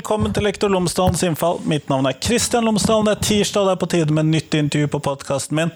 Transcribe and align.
velkommen 0.00 0.32
til 0.32 0.46
Lektor 0.46 0.70
Lomsdalens 0.72 1.20
innfall. 1.26 1.58
Mitt 1.68 1.90
navn 1.92 2.06
er 2.08 2.14
Kristian 2.16 2.64
Lomsdalen. 2.64 3.10
Det 3.10 3.18
er 3.18 3.26
tirsdag, 3.26 3.60
og 3.60 3.66
det 3.68 3.72
er 3.74 3.80
på 3.82 3.88
tide 3.92 4.14
med 4.16 4.30
nytt 4.32 4.54
intervju 4.56 4.88
på 4.94 5.00
podkasten 5.04 5.58
min. 5.58 5.72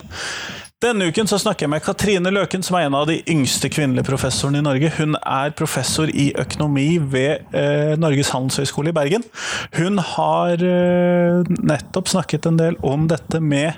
Denne 0.83 1.05
uken 1.07 1.23
så 1.23 1.37
snakker 1.39 1.63
jeg 1.63 1.71
med 1.71 1.83
Katrine 1.85 2.31
Løken, 2.35 2.59
som 2.59 2.75
er 2.75 2.89
en 2.89 2.97
av 2.99 3.05
de 3.07 3.21
yngste 3.31 3.69
kvinnelige 3.71 4.09
professorene 4.09 4.59
i 4.59 4.63
Norge. 4.65 4.89
Hun 4.97 5.15
er 5.15 5.53
professor 5.55 6.09
i 6.11 6.25
økonomi 6.35 6.97
ved 6.99 7.45
eh, 7.55 7.93
Norges 7.95 8.33
handelshøyskole 8.35 8.91
i 8.91 8.95
Bergen. 8.97 9.23
Hun 9.77 10.01
har 10.03 10.59
eh, 10.59 11.47
nettopp 11.63 12.11
snakket 12.11 12.49
en 12.49 12.59
del 12.59 12.75
om 12.83 13.05
dette 13.07 13.39
med 13.39 13.69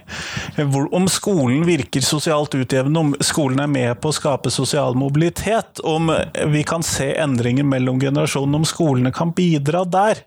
eh, 0.56 0.64
hvor, 0.64 0.88
om 0.98 1.06
skolen 1.06 1.68
virker 1.70 2.02
sosialt 2.02 2.58
utjevnende, 2.58 3.04
om 3.06 3.14
skolen 3.22 3.62
er 3.62 3.70
med 3.70 4.02
på 4.02 4.10
å 4.10 4.18
skape 4.18 4.50
sosial 4.50 4.98
mobilitet, 4.98 5.84
om 5.86 6.10
vi 6.50 6.66
kan 6.66 6.82
se 6.82 7.12
endringer 7.14 7.70
mellom 7.76 8.02
generasjonene, 8.02 8.64
om 8.64 8.66
skolene 8.66 9.14
kan 9.14 9.36
bidra 9.38 9.86
der. 9.86 10.26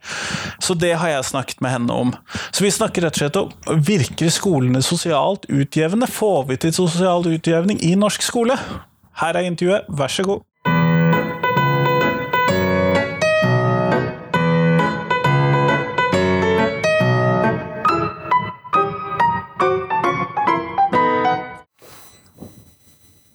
Så 0.62 0.78
det 0.78 0.95
har 1.02 1.16
jeg 1.16 1.32
snakket 1.32 1.66
med 1.66 1.74
henne 1.80 1.98
om. 2.06 2.14
Så 2.54 2.62
vi 2.62 2.70
snakker 2.78 3.09
rett 3.09 3.18
og 3.18 3.24
slett 3.24 3.42
om 3.42 3.84
virker 3.90 4.30
skolene 4.30 4.87
sosialt 4.87 5.50
utjevnende? 5.50 6.06
Får 6.14 6.46
vi 6.46 6.59
til 6.60 6.74
sosial 6.77 7.24
utjevning 7.30 7.80
i 7.84 7.95
norsk 7.98 8.23
skole? 8.24 8.56
Her 9.20 9.37
er 9.37 9.48
intervjuet, 9.48 9.88
vær 9.88 10.12
så 10.12 10.24
god. 10.27 10.46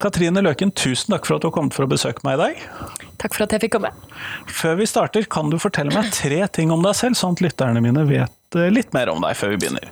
Katrine 0.05 0.43
Løken, 0.45 0.69
tusen 0.77 1.15
takk 1.15 1.25
for 1.25 1.39
at 1.39 1.45
du 1.45 1.49
kommet 1.49 1.73
for 1.73 1.87
å 1.87 1.89
besøke 1.89 2.21
meg 2.27 2.37
i 2.37 2.41
dag. 2.43 2.59
Takk 3.17 3.33
for 3.33 3.47
at 3.47 3.55
jeg 3.55 3.63
fikk 3.63 3.77
komme. 3.79 3.89
Før 4.45 4.77
vi 4.77 4.85
starter, 4.89 5.25
kan 5.25 5.49
du 5.49 5.57
fortelle 5.61 5.95
meg 5.95 6.11
tre 6.13 6.43
ting 6.53 6.73
om 6.73 6.85
deg 6.85 6.93
selv, 6.99 7.17
sånn 7.17 7.33
at 7.33 7.41
lytterne 7.41 7.81
mine 7.81 8.05
vet 8.05 8.59
eh, 8.59 8.69
litt 8.69 8.93
mer 8.93 9.09
om 9.15 9.25
deg 9.25 9.33
før 9.39 9.55
vi 9.55 9.61
begynner? 9.63 9.89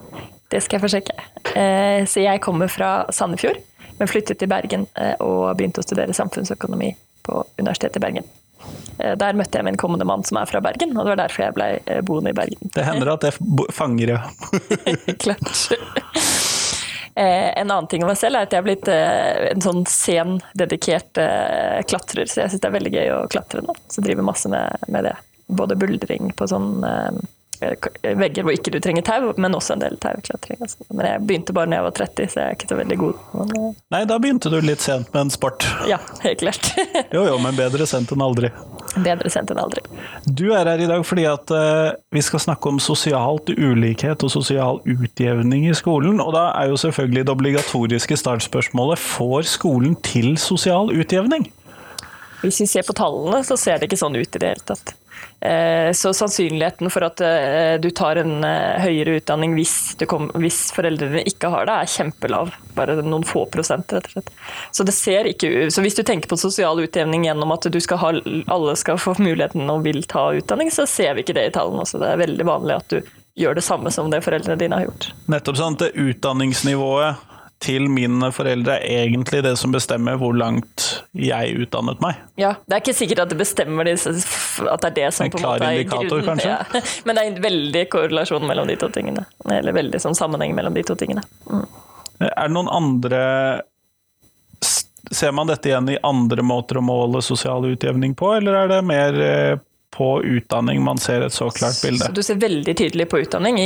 Det 0.53 0.61
skal 0.61 0.77
jeg 0.77 0.83
forsøke. 0.83 1.13
Eh, 1.57 2.03
så 2.05 2.21
jeg 2.21 2.41
kommer 2.45 2.69
fra 2.69 2.91
Sandefjord, 3.13 3.57
men 3.97 4.09
flyttet 4.09 4.37
til 4.37 4.51
Bergen 4.51 4.85
eh, 5.01 5.15
og 5.23 5.55
begynte 5.57 5.81
å 5.81 5.85
studere 5.85 6.13
samfunnsøkonomi 6.13 6.91
på 7.25 7.39
Universitetet 7.57 7.97
i 7.97 8.03
Bergen. 8.03 8.31
Der 8.93 9.35
møtte 9.35 9.57
jeg 9.57 9.65
min 9.67 9.77
kommende 9.79 10.05
mann 10.07 10.21
som 10.23 10.37
er 10.39 10.47
fra 10.47 10.61
Bergen, 10.63 10.93
og 10.93 11.03
det 11.03 11.11
var 11.15 11.19
derfor 11.23 11.43
jeg 11.43 11.55
ble 11.57 11.65
boende 12.07 12.31
i 12.31 12.35
Bergen. 12.37 12.69
Det 12.71 12.85
hender 12.85 13.09
at 13.11 13.25
jeg 13.27 13.65
fanger, 13.75 14.13
ja. 14.13 14.21
Klart. 15.23 15.49
En 17.19 17.73
annen 17.73 17.89
ting 17.91 18.05
om 18.05 18.11
meg 18.11 18.19
selv 18.21 18.39
er 18.39 18.47
at 18.47 18.55
jeg 18.55 18.61
er 18.61 18.67
blitt 18.69 18.87
en 18.93 19.65
sånn 19.65 19.83
sen, 19.89 20.37
dedikert 20.55 21.19
klatrer, 21.89 22.29
så 22.29 22.45
jeg 22.45 22.53
syns 22.53 22.63
det 22.63 22.69
er 22.69 22.77
veldig 22.77 22.93
gøy 22.93 23.11
å 23.17 23.19
klatre 23.33 23.65
nå. 23.65 23.75
Så 23.89 23.99
jeg 23.99 24.11
driver 24.11 24.29
masse 24.29 24.51
med, 24.53 24.87
med 24.87 25.09
det. 25.09 25.17
Både 25.51 25.79
buldring 25.79 26.31
på 26.37 26.47
sånn 26.47 26.71
Eh, 26.87 27.23
vegger 28.03 28.45
hvor 28.45 28.55
ikke 28.55 28.73
du 28.73 28.79
trenger 28.83 29.05
tau, 29.07 29.31
men 29.37 29.55
også 29.57 29.75
en 29.75 29.83
del 29.83 29.97
tauklatring. 30.01 30.59
Altså. 30.61 30.85
Men 30.91 31.07
jeg 31.09 31.23
begynte 31.27 31.55
bare 31.55 31.71
når 31.71 31.79
jeg 31.79 31.87
var 31.87 31.95
30, 31.99 32.31
så 32.33 32.41
jeg 32.41 32.51
er 32.51 32.57
ikke 32.57 32.69
så 32.69 32.77
veldig 32.79 32.97
god. 33.01 33.23
Men, 33.39 33.53
eh, 33.59 33.81
Nei, 33.95 34.01
da 34.09 34.19
begynte 34.21 34.51
du 34.53 34.59
litt 34.63 34.83
sent 34.83 35.09
med 35.13 35.25
en 35.25 35.33
sport. 35.33 35.67
Ja, 35.89 35.99
helt 36.25 36.43
klart. 36.43 36.71
jo 37.15 37.25
jo, 37.27 37.37
men 37.43 37.57
bedre 37.57 37.87
sent 37.89 38.13
enn 38.13 38.23
aldri. 38.25 38.51
Bedre 38.93 39.31
sent 39.33 39.51
enn 39.53 39.61
aldri. 39.61 39.83
Du 40.27 40.45
er 40.53 40.69
her 40.69 40.83
i 40.83 40.89
dag 40.89 41.03
fordi 41.07 41.25
at 41.29 41.53
uh, 41.53 41.95
vi 42.13 42.21
skal 42.25 42.43
snakke 42.43 42.69
om 42.69 42.79
sosialt 42.83 43.49
ulikhet 43.53 44.23
og 44.25 44.31
sosial 44.33 44.81
utjevning 44.85 45.67
i 45.69 45.75
skolen. 45.77 46.21
Og 46.23 46.33
da 46.35 46.49
er 46.59 46.71
jo 46.71 46.79
selvfølgelig 46.79 47.25
det 47.27 47.35
obligatoriske 47.35 48.19
startspørsmålet 48.21 49.01
får 49.01 49.49
skolen 49.55 49.97
til 50.05 50.35
sosial 50.41 50.93
utjevning? 50.93 51.49
Hvis 52.43 52.59
vi 52.59 52.67
ser 52.67 52.83
på 52.83 52.95
tallene, 52.97 53.39
så 53.47 53.55
ser 53.59 53.79
det 53.79 53.87
ikke 53.87 54.01
sånn 54.01 54.17
ut 54.19 54.27
i 54.27 54.41
det 54.41 54.49
hele 54.51 54.67
tatt. 54.67 54.91
Eh, 55.43 55.91
så 55.91 56.13
sannsynligheten 56.13 56.89
for 56.89 57.03
at 57.03 57.21
eh, 57.21 57.75
du 57.81 57.89
tar 57.91 58.15
en 58.21 58.45
eh, 58.47 58.79
høyere 58.79 59.17
utdanning 59.19 59.57
hvis, 59.57 59.73
kom, 60.07 60.29
hvis, 60.39 60.69
foreldrene 60.71 61.19
ikke 61.27 61.49
har 61.51 61.67
det, 61.67 61.75
er 61.75 61.91
kjempelav. 61.91 62.53
Bare 62.77 62.95
noen 63.03 63.25
få 63.27 63.43
prosent, 63.51 63.91
rett 63.91 64.07
og 64.07 64.15
slett. 64.15 64.31
Så, 64.71 64.85
det 64.87 64.95
ser 64.95 65.27
ikke, 65.27 65.67
så 65.67 65.83
hvis 65.83 65.99
du 65.99 66.03
tenker 66.07 66.31
på 66.31 66.39
sosial 66.39 66.79
utjevning 66.85 67.27
gjennom 67.27 67.51
at 67.57 67.67
skal 67.83 67.99
ha, 67.99 68.13
alle 68.55 68.77
skal 68.79 69.01
få 69.01 69.17
muligheten 69.19 69.67
og 69.67 69.83
vil 69.83 69.99
ta 70.07 70.29
utdanning, 70.37 70.71
så 70.71 70.87
ser 70.87 71.17
vi 71.17 71.25
ikke 71.27 71.35
det 71.35 71.49
i 71.49 71.53
tallene. 71.59 71.83
også. 71.83 71.99
det 71.99 72.13
er 72.13 72.23
veldig 72.23 72.47
vanlig 72.47 72.79
at 72.79 72.95
du 72.95 73.13
gjør 73.35 73.59
det 73.59 73.65
samme 73.67 73.91
som 73.91 74.13
det 74.13 74.23
foreldrene 74.23 74.61
dine 74.61 74.79
har 74.79 74.87
gjort. 74.87 75.11
Nettopp 75.27 75.59
sant. 75.59 75.83
Det 75.83 75.91
utdanningsnivået 75.99 77.19
til 77.63 77.87
mine 77.91 78.29
foreldre 78.35 78.77
er 78.83 79.07
egentlig 79.07 79.43
det 79.45 79.55
som 79.59 79.73
bestemmer 79.73 80.17
hvor 80.19 80.35
langt 80.35 80.87
jeg 81.15 81.55
utdannet 81.63 82.01
meg. 82.03 82.19
Ja, 82.39 82.55
Det 82.67 82.75
er 82.75 82.83
ikke 82.83 82.97
sikkert 82.97 83.23
at 83.25 83.31
det 83.31 83.39
bestemmer 83.39 83.87
det, 83.87 83.97
at 84.69 84.83
det 84.83 84.89
er 84.91 84.95
det 84.97 85.09
som 85.15 85.25
en 85.25 85.33
på 85.33 85.39
en 85.39 85.45
måte 85.47 85.67
er 85.67 85.81
indikator, 85.81 86.23
kanskje? 86.25 86.53
Ja. 86.53 86.81
Men 87.05 87.15
det 87.15 87.23
er 87.23 87.31
en 87.31 87.41
veldig 87.43 87.83
korrelasjon 87.93 88.47
mellom 88.47 88.69
de 88.69 88.77
to 88.79 88.89
tingene. 88.93 89.25
Eller 89.49 89.75
veldig 89.75 90.01
sånn 90.03 90.17
sammenheng 90.17 90.55
mellom 90.57 90.75
de 90.77 90.85
to 90.87 90.97
tingene. 90.99 91.23
Mm. 91.49 91.65
Er 92.29 92.47
det 92.47 92.53
noen 92.55 92.71
andre 92.71 93.21
Ser 95.13 95.33
man 95.35 95.49
dette 95.49 95.67
igjen 95.67 95.89
i 95.91 95.97
andre 96.07 96.41
måter 96.47 96.79
å 96.79 96.81
måle 96.81 97.19
sosial 97.21 97.65
utjevning 97.67 98.13
på, 98.17 98.29
eller 98.37 98.55
er 98.61 98.69
det 98.71 98.77
mer 98.87 99.17
eh, 99.21 99.57
på 99.93 100.23
utdanning 100.23 100.83
man 100.83 100.97
ser 100.97 101.21
et 101.21 101.33
så 101.33 101.49
klart 101.53 101.81
bilde. 101.83 102.05
Så 102.05 102.11
du 102.11 102.23
ser 102.25 102.41
veldig 102.41 102.73
tydelig 102.77 103.09
på 103.09 103.19
utdanning. 103.21 103.59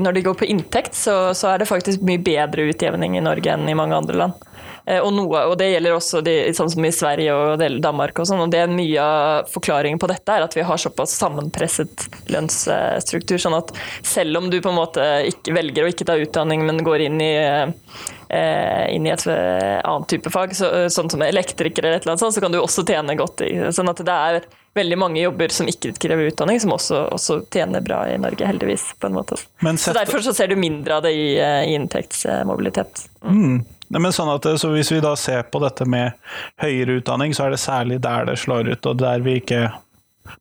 når 0.00 0.12
det 0.12 0.22
går 0.22 0.34
på 0.34 0.44
inntekt, 0.44 0.94
så, 0.94 1.34
så, 1.34 1.48
er 1.50 1.58
det 1.58 1.70
faktisk 1.70 2.04
mye 2.06 2.22
bedre 2.22 2.68
utjevning 2.70 3.18
i 3.18 3.24
Norge 3.24 3.50
enn 3.50 3.68
i 3.68 3.74
mange 3.74 3.96
andre 3.96 4.20
land. 4.20 4.44
Eh, 4.86 5.00
og, 5.00 5.10
noe, 5.16 5.42
og 5.48 5.56
det 5.58 5.72
gjelder 5.72 5.96
også 5.96 6.22
de, 6.24 6.36
sånn 6.54 6.70
som 6.70 6.86
i 6.86 6.92
Sverige 6.94 7.34
og 7.34 7.64
Danmark 7.82 8.22
og 8.22 8.30
sånn. 8.30 8.44
Og 8.46 8.54
det 8.54 8.62
er 8.62 8.70
mye 8.70 9.02
av 9.02 9.50
forklaringen 9.50 9.98
på 9.98 10.10
dette 10.10 10.38
er 10.38 10.46
at 10.46 10.54
vi 10.54 10.66
har 10.66 10.80
såpass 10.80 11.16
sammenpresset 11.18 12.08
lønnsstruktur. 12.30 13.40
Sånn 13.42 13.58
at 13.58 13.74
selv 14.06 14.44
om 14.44 14.50
du 14.52 14.60
på 14.60 14.70
en 14.70 14.78
måte 14.78 15.10
ikke 15.30 15.58
velger 15.58 15.86
å 15.86 15.94
ikke 15.94 16.06
ta 16.06 16.18
utdanning, 16.20 16.62
men 16.68 16.84
går 16.86 17.08
inn 17.08 17.22
i 17.24 17.32
eh, 17.34 18.84
inn 18.94 19.06
i 19.06 19.12
et 19.12 19.26
eh, 19.30 19.78
annet 19.82 20.10
type 20.10 20.30
fag, 20.30 20.54
så, 20.54 20.70
sånn 20.90 21.10
som 21.10 21.22
elektriker 21.22 21.82
eller 21.82 21.98
et 21.98 22.04
eller 22.06 22.14
annet 22.14 22.28
sånt, 22.28 22.38
så 22.38 22.42
kan 22.44 22.54
du 22.54 22.62
også 22.62 22.86
tjene 22.86 23.18
godt. 23.18 23.42
Sånn 23.74 23.90
at 23.90 24.06
det 24.06 24.20
er 24.30 24.46
veldig 24.74 24.98
mange 24.98 25.20
jobber 25.22 25.52
som 25.54 25.68
ikke 25.70 25.92
krever 26.02 26.30
utdanning, 26.32 26.60
som 26.60 26.74
også, 26.74 27.04
også 27.14 27.38
tjener 27.52 27.84
bra 27.84 28.04
i 28.10 28.18
Norge, 28.18 28.46
heldigvis. 28.46 28.90
på 28.98 29.06
en 29.06 29.14
måte. 29.18 29.38
så 29.78 29.94
Derfor 29.94 30.24
så 30.24 30.34
ser 30.34 30.50
du 30.50 30.56
mindre 30.56 30.98
av 30.98 31.06
det 31.06 31.14
i, 31.14 31.28
i 31.38 31.74
inntektsmobilitet. 31.74 33.06
Mm. 33.24 33.38
Mm. 33.38 33.62
Men 33.94 34.14
sånn 34.16 34.30
at, 34.32 34.46
så 34.58 34.72
Hvis 34.72 34.90
vi 34.92 35.00
da 35.04 35.14
ser 35.16 35.44
på 35.52 35.60
dette 35.62 35.86
med 35.86 36.16
høyere 36.62 36.98
utdanning, 37.00 37.34
så 37.36 37.46
er 37.46 37.54
det 37.54 37.62
særlig 37.62 38.00
der 38.02 38.26
det 38.30 38.38
slår 38.42 38.72
ut, 38.72 38.86
og 38.90 38.98
der 39.02 39.24
vi 39.24 39.38
ikke 39.42 39.68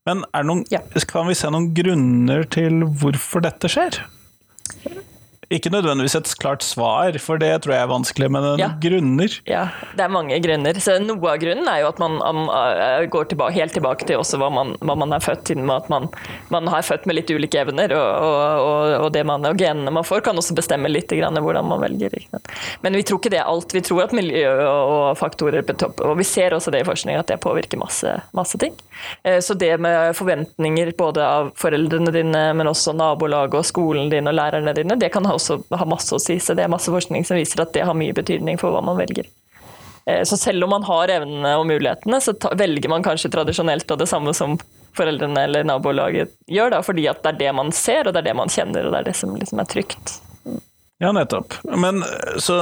Men 0.08 0.24
noen, 0.48 0.64
ja. 0.72 0.80
kan 1.10 1.28
vi 1.28 1.36
se 1.38 1.52
noen 1.52 1.74
grunner 1.76 2.48
til 2.50 2.86
hvorfor 2.88 3.44
dette 3.44 3.70
skjer? 3.72 4.00
Ikke 5.54 5.70
nødvendigvis 5.70 6.16
et 6.18 6.30
klart 6.42 6.64
svar, 6.66 7.14
for 7.22 7.38
det 7.42 7.52
tror 7.62 7.76
jeg 7.76 7.86
er 7.86 7.90
vanskelig, 7.92 8.30
men 8.34 8.46
ja. 8.58 8.72
grunner? 8.82 9.36
Ja, 9.50 9.68
det 9.94 10.02
er 10.06 10.14
mange 10.14 10.38
grunner. 10.42 10.78
Så 10.82 10.96
noe 11.04 11.30
av 11.30 11.42
grunnen 11.44 11.68
er 11.70 11.84
jo 11.84 11.90
at 11.92 12.00
man, 12.02 12.18
um, 12.26 12.48
går 13.14 13.28
tilbake, 13.30 13.54
helt 13.60 13.76
tilbake 13.78 14.08
til 14.10 14.18
også 14.18 14.40
hva 14.42 14.50
man, 14.54 14.74
hva 14.82 14.96
man 14.98 15.14
er 15.14 15.22
født 15.22 15.44
til, 15.52 15.62
med 15.62 15.76
at 15.76 15.92
man, 15.94 16.08
man 16.54 16.70
er 16.72 16.86
født 16.86 17.06
med 17.10 17.20
litt 17.20 17.30
ulike 17.30 17.62
evner, 17.62 17.94
og, 17.94 18.10
og, 18.64 18.96
og, 18.98 19.10
det 19.14 19.26
man, 19.30 19.46
og 19.46 19.60
genene 19.62 19.94
man 19.94 20.08
får, 20.08 20.24
kan 20.26 20.40
også 20.42 20.58
bestemme 20.58 20.90
litt 20.90 21.14
hvordan 21.14 21.68
man 21.70 21.84
velger. 21.84 22.16
Men 22.82 22.98
vi 22.98 23.04
tror 23.06 23.20
ikke 23.22 23.34
det 23.36 23.42
er 23.44 23.50
alt. 23.52 23.76
Vi 23.76 23.84
tror 23.86 24.08
at 24.08 24.16
miljø 24.18 24.50
og 24.66 25.14
faktorer 25.20 25.62
på 25.68 25.76
topp, 25.78 26.02
og 26.02 26.18
vi 26.18 26.26
ser 26.26 26.56
også 26.58 26.74
det 26.74 26.82
i 26.82 26.88
forskning, 26.88 27.20
at 27.20 27.30
det 27.30 27.38
påvirker 27.44 27.78
masse, 27.82 28.16
masse 28.34 28.58
ting. 28.62 28.74
Uh, 29.22 29.38
så 29.38 29.54
det 29.54 29.76
med 29.84 30.18
forventninger 30.18 30.96
både 30.98 31.22
av 31.22 31.54
foreldrene 31.62 32.16
dine, 32.16 32.44
men 32.58 32.74
også 32.74 32.96
nabolaget 32.98 33.62
og 33.62 33.70
skolen 33.70 34.10
din 34.10 34.30
og 34.30 34.38
lærerne 34.40 34.74
dine, 34.74 34.98
det 34.98 35.14
kan 35.14 35.30
ha 35.30 35.38
også 35.44 35.60
har 35.76 35.90
masse 35.92 36.16
å 36.16 36.22
si. 36.22 36.40
Så 36.40 36.56
det 36.56 36.66
er 36.66 36.72
masse 36.72 36.92
forskning 36.92 37.28
som 37.28 37.38
viser 37.38 37.62
at 37.64 37.76
det 37.76 37.84
har 37.86 37.98
mye 37.98 38.16
betydning 38.16 38.58
for 38.62 38.74
hva 38.74 38.82
man 38.86 38.98
velger. 38.98 39.28
Eh, 40.06 40.24
så 40.24 40.38
selv 40.38 40.64
om 40.64 40.74
man 40.74 40.88
har 40.88 41.12
evnene 41.12 41.56
og 41.60 41.68
mulighetene, 41.68 42.22
så 42.24 42.36
velger 42.60 42.92
man 42.92 43.06
kanskje 43.06 43.32
tradisjonelt 43.34 43.88
det 44.00 44.10
samme 44.10 44.34
som 44.36 44.58
foreldrene 44.98 45.48
eller 45.48 45.66
nabolaget 45.66 46.34
gjør, 46.48 46.76
da, 46.76 46.82
fordi 46.86 47.08
at 47.10 47.24
det 47.24 47.34
er 47.34 47.40
det 47.40 47.54
man 47.58 47.72
ser, 47.74 48.08
og 48.08 48.14
det 48.14 48.24
er 48.24 48.30
det 48.30 48.38
man 48.38 48.52
kjenner, 48.52 48.86
og 48.86 48.94
det 48.94 49.02
er 49.02 49.08
det 49.10 49.18
som 49.18 49.36
liksom 49.38 49.62
er 49.64 49.70
trygt. 49.70 50.18
Ja, 51.02 51.12
nettopp. 51.16 51.56
Men, 51.66 52.04
så, 52.38 52.60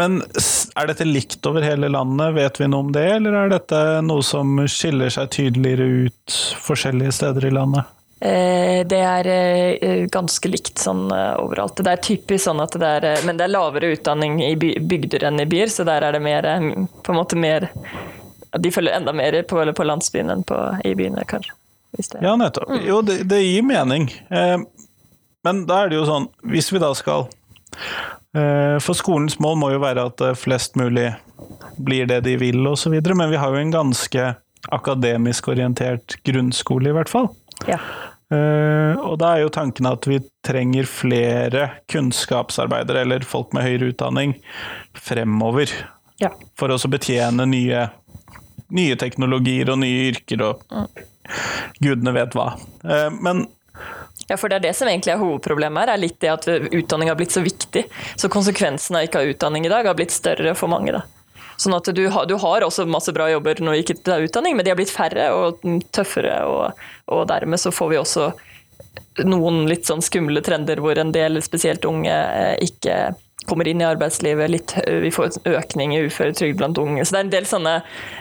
men 0.00 0.18
er 0.26 0.90
dette 0.90 1.06
likt 1.06 1.46
over 1.46 1.64
hele 1.64 1.90
landet, 1.92 2.34
vet 2.36 2.58
vi 2.60 2.70
noe 2.70 2.88
om 2.88 2.90
det, 2.94 3.06
eller 3.20 3.44
er 3.44 3.54
dette 3.54 3.82
noe 4.04 4.26
som 4.26 4.58
skiller 4.66 5.12
seg 5.14 5.30
tydeligere 5.36 6.08
ut 6.08 6.40
forskjellige 6.66 7.14
steder 7.20 7.46
i 7.46 7.54
landet? 7.54 7.94
Eh, 8.20 8.86
det 8.86 8.98
er 8.98 9.26
eh, 9.30 10.06
ganske 10.10 10.50
likt 10.50 10.80
sånn 10.82 11.06
eh, 11.14 11.36
overalt. 11.38 11.78
Det 11.78 11.92
er 11.92 12.02
typisk 12.02 12.48
sånn 12.48 12.62
at 12.64 12.74
det 12.74 12.88
er 12.98 13.26
Men 13.26 13.38
det 13.38 13.46
er 13.46 13.52
lavere 13.52 13.92
utdanning 13.94 14.40
i 14.42 14.56
bygder 14.58 15.28
enn 15.28 15.38
i 15.38 15.46
byer, 15.46 15.70
så 15.70 15.86
der 15.86 16.02
er 16.02 16.16
det 16.16 16.22
mer 16.24 16.48
på 17.06 17.14
en 17.14 17.18
måte 17.20 17.38
mer 17.38 17.68
De 18.58 18.72
følger 18.74 18.96
enda 18.98 19.14
mer 19.14 19.38
på, 19.46 19.62
på 19.62 19.86
landsbyen 19.86 20.34
enn 20.34 20.42
på, 20.48 20.58
i 20.82 20.96
byene, 20.98 21.22
kanskje. 21.30 21.54
Ja, 22.20 22.34
nettopp. 22.36 22.68
Mm. 22.68 22.82
Jo, 22.84 22.98
det, 23.06 23.22
det, 23.30 23.38
gir 23.40 23.62
mening. 23.64 24.10
Men 25.46 25.62
da 25.68 25.84
er 25.84 25.88
det 25.88 25.96
jo 25.96 26.04
sånn, 26.08 26.26
hvis 26.50 26.68
vi 26.72 26.80
da 26.82 26.90
skal 26.96 27.30
For 28.36 28.98
skolens 28.98 29.38
mål 29.40 29.56
må 29.60 29.70
jo 29.72 29.80
være 29.80 30.04
at 30.10 30.24
flest 30.36 30.76
mulig 30.76 31.06
blir 31.80 32.08
det 32.10 32.20
de 32.26 32.36
vil, 32.40 32.60
osv., 32.68 32.92
men 32.92 33.30
vi 33.30 33.40
har 33.40 33.54
jo 33.54 33.62
en 33.62 33.72
ganske 33.72 34.26
akademisk 34.74 35.48
orientert 35.52 36.18
grunnskole, 36.26 36.90
i 36.90 36.96
hvert 36.96 37.10
fall. 37.12 37.30
Ja. 37.68 37.78
Uh, 38.28 38.92
og 39.08 39.14
da 39.22 39.30
er 39.32 39.46
jo 39.46 39.52
tanken 39.52 39.88
at 39.88 40.04
vi 40.08 40.18
trenger 40.44 40.88
flere 40.88 41.68
kunnskapsarbeidere, 41.88 43.06
eller 43.06 43.24
folk 43.24 43.54
med 43.56 43.64
høyere 43.64 43.92
utdanning, 43.94 44.36
fremover. 44.92 45.72
Ja. 46.20 46.34
For 46.58 46.72
å 46.74 46.78
betjene 46.92 47.46
nye, 47.48 47.86
nye 48.74 48.98
teknologier 49.00 49.72
og 49.72 49.80
nye 49.80 50.10
yrker 50.10 50.44
og 50.44 50.66
gudene 51.80 52.12
vet 52.16 52.36
hva. 52.36 52.52
Uh, 52.84 53.08
men 53.16 53.46
Ja, 54.28 54.36
for 54.36 54.50
det 54.52 54.58
er 54.58 54.66
det 54.66 54.74
som 54.76 54.88
egentlig 54.90 55.14
er 55.14 55.22
hovedproblemet 55.22 55.86
her, 55.86 55.94
er 55.94 56.00
litt 56.02 56.18
det 56.20 56.28
at 56.28 56.48
utdanning 56.50 57.08
har 57.08 57.16
blitt 57.16 57.32
så 57.32 57.40
viktig. 57.40 57.86
Så 58.18 58.28
konsekvensen 58.28 58.98
av 58.98 59.06
ikke 59.06 59.22
å 59.22 59.24
ha 59.24 59.30
utdanning 59.32 59.64
i 59.64 59.70
dag 59.72 59.88
har 59.88 59.96
blitt 59.96 60.12
større 60.12 60.52
for 60.58 60.68
mange, 60.68 60.92
da. 60.92 61.06
Sånn 61.58 61.74
at 61.74 61.88
du 61.90 62.04
du 62.06 62.36
har 62.38 62.64
også 62.64 62.86
masse 62.86 63.12
bra 63.14 63.28
jobber 63.32 63.58
når 63.62 63.74
du 63.74 63.82
ikke 63.82 63.98
tar 64.06 64.22
utdanning, 64.22 64.56
men 64.56 64.64
de 64.64 64.70
har 64.70 64.78
blitt 64.78 64.94
færre 64.94 65.30
og 65.34 65.64
tøffere, 65.94 66.36
og, 66.46 66.84
og 67.10 67.24
dermed 67.30 67.58
så 67.58 67.74
får 67.74 67.90
vi 67.92 67.98
også 67.98 68.28
noen 69.26 69.64
litt 69.66 69.88
sånn 69.88 70.02
skumle 70.04 70.42
trender 70.44 70.78
hvor 70.82 70.98
en 71.00 71.10
del, 71.14 71.40
spesielt 71.42 71.86
unge, 71.88 72.14
eh, 72.14 72.54
ikke 72.62 73.16
kommer 73.48 73.68
inn 73.68 73.80
i 73.82 73.86
arbeidslivet. 73.88 74.50
Litt, 74.52 74.74
vi 74.86 75.10
får 75.14 75.30
en 75.30 75.56
økning 75.58 75.94
i 75.96 76.02
uføretrygd 76.06 76.58
blant 76.60 76.78
unge. 76.82 77.04
Så 77.08 77.16
det 77.16 77.20
er 77.20 77.26
en 77.26 77.32
del 77.34 77.48
sånne 77.48 77.74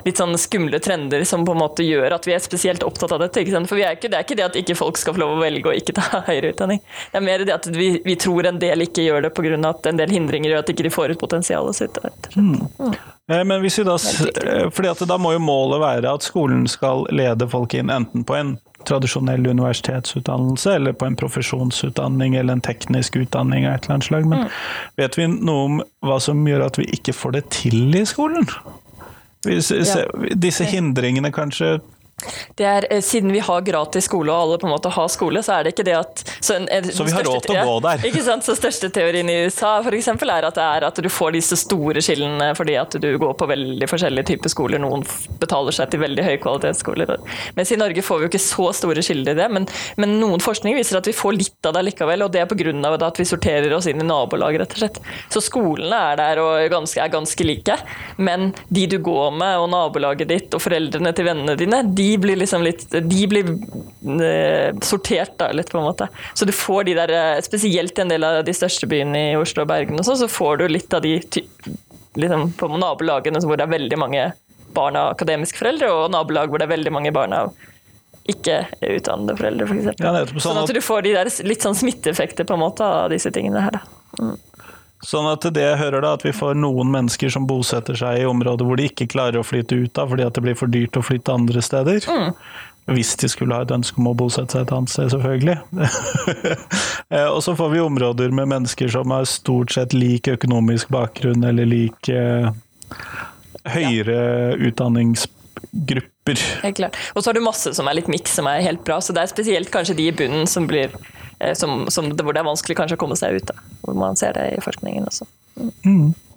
litt 0.08 0.22
sånne 0.22 0.40
skumle 0.42 0.80
trender 0.84 1.26
som 1.28 1.46
på 1.48 1.54
en 1.56 1.62
måte 1.62 1.86
gjør 1.86 2.16
at 2.18 2.28
vi 2.28 2.36
er 2.38 2.44
spesielt 2.44 2.86
opptatt 2.88 3.14
av 3.16 3.22
dette. 3.26 3.44
Ikke? 3.44 3.64
For 3.68 3.80
vi 3.80 3.86
er 3.88 3.98
ikke, 3.98 4.12
det 4.14 4.20
er 4.22 4.26
ikke 4.28 4.40
det 4.40 4.48
at 4.48 4.60
ikke 4.64 4.78
folk 4.80 5.00
skal 5.02 5.18
få 5.18 5.24
lov 5.24 5.36
å 5.38 5.42
velge 5.44 5.72
å 5.72 5.76
ikke 5.78 5.98
ta 6.00 6.24
høyere 6.30 6.54
utdanning. 6.56 6.82
Det 7.12 7.22
er 7.22 7.28
mer 7.28 7.46
det 7.48 7.56
at 7.58 7.70
vi, 7.76 7.92
vi 8.06 8.18
tror 8.20 8.50
en 8.50 8.62
del 8.62 8.88
ikke 8.88 9.06
gjør 9.06 9.28
det 9.28 9.34
pga. 9.38 9.58
at 9.70 9.92
en 9.92 10.00
del 10.02 10.12
hindringer 10.14 10.54
gjør 10.54 10.64
at 10.66 10.74
ikke 10.74 10.88
de 10.88 10.94
får 10.94 11.14
ut 11.16 11.22
potensialet 11.22 11.76
sitt. 11.78 11.98
slett. 12.02 12.32
Eh, 13.30 13.44
Men 13.44 13.62
hvis 13.62 13.80
vi 13.80 13.84
da, 13.88 13.96
eh, 13.96 14.70
fordi 14.72 14.90
at 14.94 15.04
da 15.10 15.18
må 15.20 15.34
jo 15.36 15.44
målet 15.44 15.82
være 15.84 16.14
at 16.14 16.26
skolen 16.26 16.68
skal 16.72 17.06
lede 17.12 17.50
folk 17.52 17.74
inn 17.76 17.92
enten 17.94 18.24
på 18.28 18.36
en 18.38 18.56
tradisjonell 18.88 19.46
universitetsutdannelse, 19.52 20.74
eller 20.80 20.96
på 20.98 21.06
en 21.10 21.16
profesjonsutdanning 21.20 22.36
eller 22.40 22.58
en 22.58 22.62
teknisk 22.66 23.16
utdanning 23.20 23.68
av 23.68 23.74
et 23.78 23.84
eller 23.86 23.94
annet 23.98 24.08
slag. 24.10 24.26
Men 24.32 24.40
Mm. 24.40 24.50
vet 24.98 25.18
vi 25.18 25.28
noe 25.28 25.66
om 25.66 25.82
hva 26.04 26.20
som 26.22 26.46
gjør 26.48 26.66
at 26.66 26.78
vi 26.80 26.86
ikke 26.98 27.14
får 27.14 27.32
det 27.38 27.50
til 27.50 27.96
i 27.96 28.06
skolen? 28.06 28.48
Hvis, 29.46 29.68
se- 29.88 30.08
Disse 30.36 30.66
hindringene 30.66 31.32
kanskje 31.32 31.80
Det 32.58 32.66
er, 32.66 32.86
eh, 32.90 33.02
siden 33.02 33.32
vi 33.32 33.40
har 33.40 33.62
gratis 33.62 34.08
skole 34.10 34.34
og 34.34 34.42
alle 34.42 34.56
på 34.58 34.66
en 34.66 34.72
måte 34.74 34.90
har 34.90 35.10
skole, 35.14 35.42
så 35.46 35.60
er 35.60 35.68
det 35.68 35.76
ikke 35.76 35.84
det 35.86 35.94
at 35.94 36.24
Så, 36.42 36.56
en, 36.56 36.66
en, 36.74 36.88
Så 36.90 37.06
vi 37.06 37.12
har 37.14 37.22
råd 37.28 37.44
til 37.46 37.54
å 37.54 37.66
gå 37.68 37.76
der. 37.86 38.06
Ikke 38.10 38.24
sant? 38.26 38.46
Så 38.48 38.56
største 38.58 38.90
teorien 38.90 39.30
i 39.30 39.36
USA 39.46 39.76
for 39.86 39.94
eksempel, 39.94 40.32
er 40.34 40.48
at 40.48 40.58
det 40.58 40.64
er 40.66 40.86
at 40.88 40.98
du 40.98 41.10
får 41.14 41.36
disse 41.38 41.60
store 41.62 42.02
skillene 42.02 42.48
fordi 42.58 42.74
at 42.82 42.98
du 42.98 43.08
går 43.22 43.36
på 43.38 43.48
veldig 43.52 43.90
forskjellige 43.92 44.32
typer 44.32 44.50
skoler. 44.50 44.82
Noen 44.82 45.06
betaler 45.38 45.76
seg 45.78 45.92
til 45.94 46.02
veldig 46.02 46.26
høykvalitetsskoler. 46.26 47.14
Mens 47.60 47.74
i 47.76 47.78
Norge 47.78 48.02
får 48.02 48.18
vi 48.18 48.26
jo 48.26 48.32
ikke 48.32 48.42
så 48.48 48.72
store 48.80 49.06
skiller 49.06 49.36
i 49.36 49.38
det, 49.38 49.48
men, 49.54 49.70
men 50.02 50.18
noen 50.18 50.42
forskning 50.42 50.74
viser 50.80 50.98
at 50.98 51.12
vi 51.12 51.14
får 51.14 51.38
litt 51.38 51.70
av 51.70 51.78
det 51.78 51.86
likevel, 51.92 52.26
og 52.26 52.34
det 52.34 52.42
er 52.42 52.50
pga. 52.50 52.96
at 52.98 53.22
vi 53.22 53.28
sorterer 53.30 53.78
oss 53.78 53.86
inn 53.92 54.02
i 54.02 54.08
nabolag, 54.08 54.58
rett 54.58 54.74
og 54.74 54.82
slett. 54.82 55.00
Så 55.30 55.46
skolene 55.46 56.02
er 56.10 56.18
der 56.18 56.42
og 56.42 56.56
er 56.64 56.74
ganske, 56.74 56.98
er 56.98 57.14
ganske 57.14 57.46
like, 57.46 57.78
men 58.18 58.50
de 58.74 58.90
du 58.90 58.98
går 59.06 59.38
med, 59.38 59.62
og 59.62 59.70
nabolaget 59.70 60.34
ditt, 60.34 60.50
og 60.58 60.66
foreldrene 60.66 61.14
til 61.14 61.30
vennene 61.30 61.58
dine, 61.60 61.86
de 61.86 62.07
blir 62.18 62.40
liksom 62.40 62.64
litt 62.64 62.86
De 62.94 63.28
blir 63.28 63.50
eh, 64.24 64.72
sortert 64.86 65.36
da, 65.42 65.52
litt, 65.52 65.72
på 65.74 65.82
en 65.82 65.88
måte. 65.90 66.08
Så 66.38 66.48
du 66.48 66.54
får 66.56 66.88
de 66.88 66.96
der, 67.02 67.14
eh, 67.18 67.42
spesielt 67.46 67.98
i 67.98 68.02
en 68.06 68.14
del 68.14 68.24
av 68.24 68.44
de 68.48 68.56
største 68.56 68.88
byene 68.90 69.24
i 69.32 69.38
Oslo 69.40 69.66
og 69.66 69.72
Bergen, 69.72 70.00
og 70.00 70.08
så, 70.08 70.16
så 70.20 70.30
får 70.32 70.62
du 70.62 70.68
litt 70.72 70.94
av 70.94 71.04
de 71.04 71.18
liksom, 72.18 72.52
på 72.58 72.70
nabolagene 72.78 73.42
hvor 73.44 73.60
det 73.60 73.68
er 73.68 73.76
veldig 73.76 74.00
mange 74.00 74.28
barn 74.78 74.96
av 75.00 75.16
akademiske 75.16 75.60
foreldre, 75.60 75.90
og 75.92 76.12
nabolag 76.14 76.52
hvor 76.52 76.62
det 76.62 76.68
er 76.70 76.76
veldig 76.76 76.94
mange 76.94 77.14
barn 77.16 77.34
av 77.34 77.54
ikke 78.28 78.58
utdannede 78.84 79.38
foreldre, 79.40 79.68
f.eks. 79.72 80.02
Ja, 80.04 80.12
sånn 80.28 80.42
sånn 80.44 80.58
at- 80.66 80.74
du 80.76 80.82
får 80.84 81.06
de 81.06 81.14
der 81.16 81.30
litt 81.48 81.64
sånn 81.64 81.78
smitteeffekter 81.80 82.48
på 82.48 82.58
en 82.58 82.64
måte 82.66 82.84
av 82.84 83.10
disse 83.14 83.32
tingene 83.32 83.62
her. 83.64 83.80
da. 83.80 84.36
Sånn 85.06 85.28
at 85.30 85.46
det 85.54 85.62
jeg 85.62 85.78
hører 85.78 86.02
da, 86.02 86.14
at 86.18 86.24
vi 86.26 86.32
får 86.34 86.56
noen 86.58 86.90
mennesker 86.94 87.30
som 87.30 87.46
bosetter 87.50 87.98
seg 87.98 88.24
i 88.24 88.26
områder 88.26 88.66
hvor 88.66 88.80
de 88.80 88.88
ikke 88.90 89.06
klarer 89.12 89.38
å 89.42 89.46
flytte 89.46 89.78
ut 89.78 90.00
av 90.02 90.10
fordi 90.10 90.26
at 90.26 90.34
det 90.34 90.42
blir 90.48 90.58
for 90.58 90.72
dyrt 90.74 90.98
å 90.98 91.04
flytte 91.06 91.36
andre 91.36 91.62
steder. 91.62 92.08
Hvis 92.88 93.14
de 93.20 93.28
skulle 93.30 93.54
ha 93.54 93.66
et 93.66 93.74
ønske 93.76 94.00
om 94.00 94.08
å 94.10 94.16
bosette 94.18 94.56
seg 94.56 94.64
et 94.66 94.72
annet 94.74 94.94
sted, 94.94 95.12
selvfølgelig. 95.14 95.58
Eh, 97.08 97.24
Og 97.32 97.40
så 97.40 97.54
får 97.56 97.70
vi 97.72 97.80
områder 97.80 98.34
med 98.36 98.50
mennesker 98.52 98.90
som 98.92 99.14
har 99.16 99.24
stort 99.32 99.72
sett 99.72 99.94
lik 99.96 100.28
økonomisk 100.28 100.90
bakgrunn 100.92 101.46
eller 101.48 101.64
lik 101.64 102.10
eh, 102.12 102.50
høyere 103.72 104.18
utdanningsgrupper. 104.68 106.42
Helt 106.66 106.82
klart. 106.82 107.00
Og 107.16 107.24
så 107.24 107.30
har 107.32 107.38
du 107.38 107.44
masse 107.46 107.72
som 107.78 107.88
er 107.88 107.96
litt 108.02 108.10
miks, 108.12 108.36
som 108.36 108.50
er 108.52 108.60
helt 108.66 108.84
bra. 108.84 109.00
Så 109.00 109.16
det 109.16 109.24
er 109.24 109.32
spesielt 109.32 109.72
kanskje 109.72 109.96
de 110.02 110.10
i 110.10 110.16
bunnen 110.20 110.48
som 110.52 110.68
blir 110.68 110.92
eh, 111.40 111.54
som, 111.58 111.86
det, 111.88 112.24
hvor 112.24 112.36
det 112.36 112.42
er 112.42 112.50
vanskelig 112.50 112.78
kanskje 112.80 112.98
å 113.00 113.02
komme 113.02 113.18
seg 113.20 113.40
ut. 113.40 113.52
Da. 113.52 113.58
Hvor 113.84 113.98
man 114.00 114.20
ser 114.20 114.38
det 114.38 114.48
i 114.56 114.64
forskningen 114.64 115.10
også. 115.10 115.28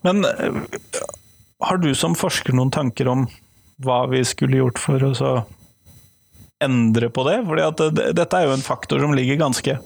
Men 0.07 0.25
eh, 0.27 0.61
har 1.67 1.81
du 1.81 1.91
som 1.95 2.17
forsker 2.19 2.57
noen 2.57 2.73
tanker 2.75 3.11
om 3.11 3.27
hva 3.85 4.05
vi 4.13 4.23
skulle 4.29 4.61
gjort 4.61 4.81
for 4.81 5.05
å 5.05 5.33
endre 6.61 7.09
på 7.13 7.25
det? 7.29 7.39
Fordi 7.49 7.67
at 7.67 7.85
dette 8.17 8.37
er 8.37 8.49
jo 8.49 8.57
en 8.57 8.65
faktor 8.65 9.03
som 9.03 9.17
ligger 9.17 9.41
ganske 9.41 9.79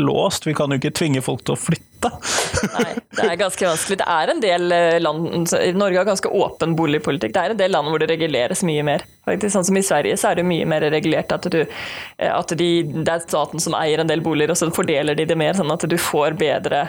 låst. 0.00 0.46
Vi 0.46 0.54
kan 0.56 0.72
jo 0.72 0.80
ikke 0.80 0.94
tvinge 0.96 1.24
folk 1.24 1.44
til 1.44 1.56
å 1.56 1.60
flytte. 1.60 1.85
Nei, 2.04 2.92
det 3.16 3.24
er 3.24 3.38
ganske 3.40 3.66
vanskelig. 3.68 3.98
Det 4.00 4.06
er 4.16 4.32
en 4.32 4.42
del 4.42 4.74
eh, 4.74 4.98
land 5.00 5.52
Norge 5.76 6.00
har 6.00 6.08
ganske 6.08 6.30
åpen 6.32 6.76
boligpolitikk. 6.78 7.34
Det 7.34 7.42
er 7.42 7.54
en 7.54 7.60
del 7.60 7.72
land 7.74 7.90
hvor 7.90 8.02
det 8.02 8.10
reguleres 8.10 8.62
mye 8.66 8.84
mer. 8.86 9.04
Faktisk, 9.26 9.54
sånn 9.54 9.66
som 9.68 9.78
I 9.78 9.84
Sverige 9.86 10.18
så 10.20 10.30
er 10.30 10.40
det 10.40 10.46
mye 10.48 10.66
mer 10.68 10.86
regulert 10.92 11.32
at, 11.34 11.48
du, 11.52 11.62
eh, 11.62 12.32
at 12.32 12.54
de, 12.58 12.70
det 12.92 13.12
er 13.12 13.24
staten 13.24 13.62
som 13.62 13.76
eier 13.78 14.02
en 14.02 14.10
del 14.10 14.24
boliger, 14.24 14.54
og 14.54 14.60
så 14.60 14.70
fordeler 14.74 15.18
de 15.18 15.28
det 15.28 15.38
mer, 15.38 15.56
sånn 15.58 15.72
at 15.72 15.86
du 15.88 15.98
får 16.00 16.38
bedre 16.40 16.86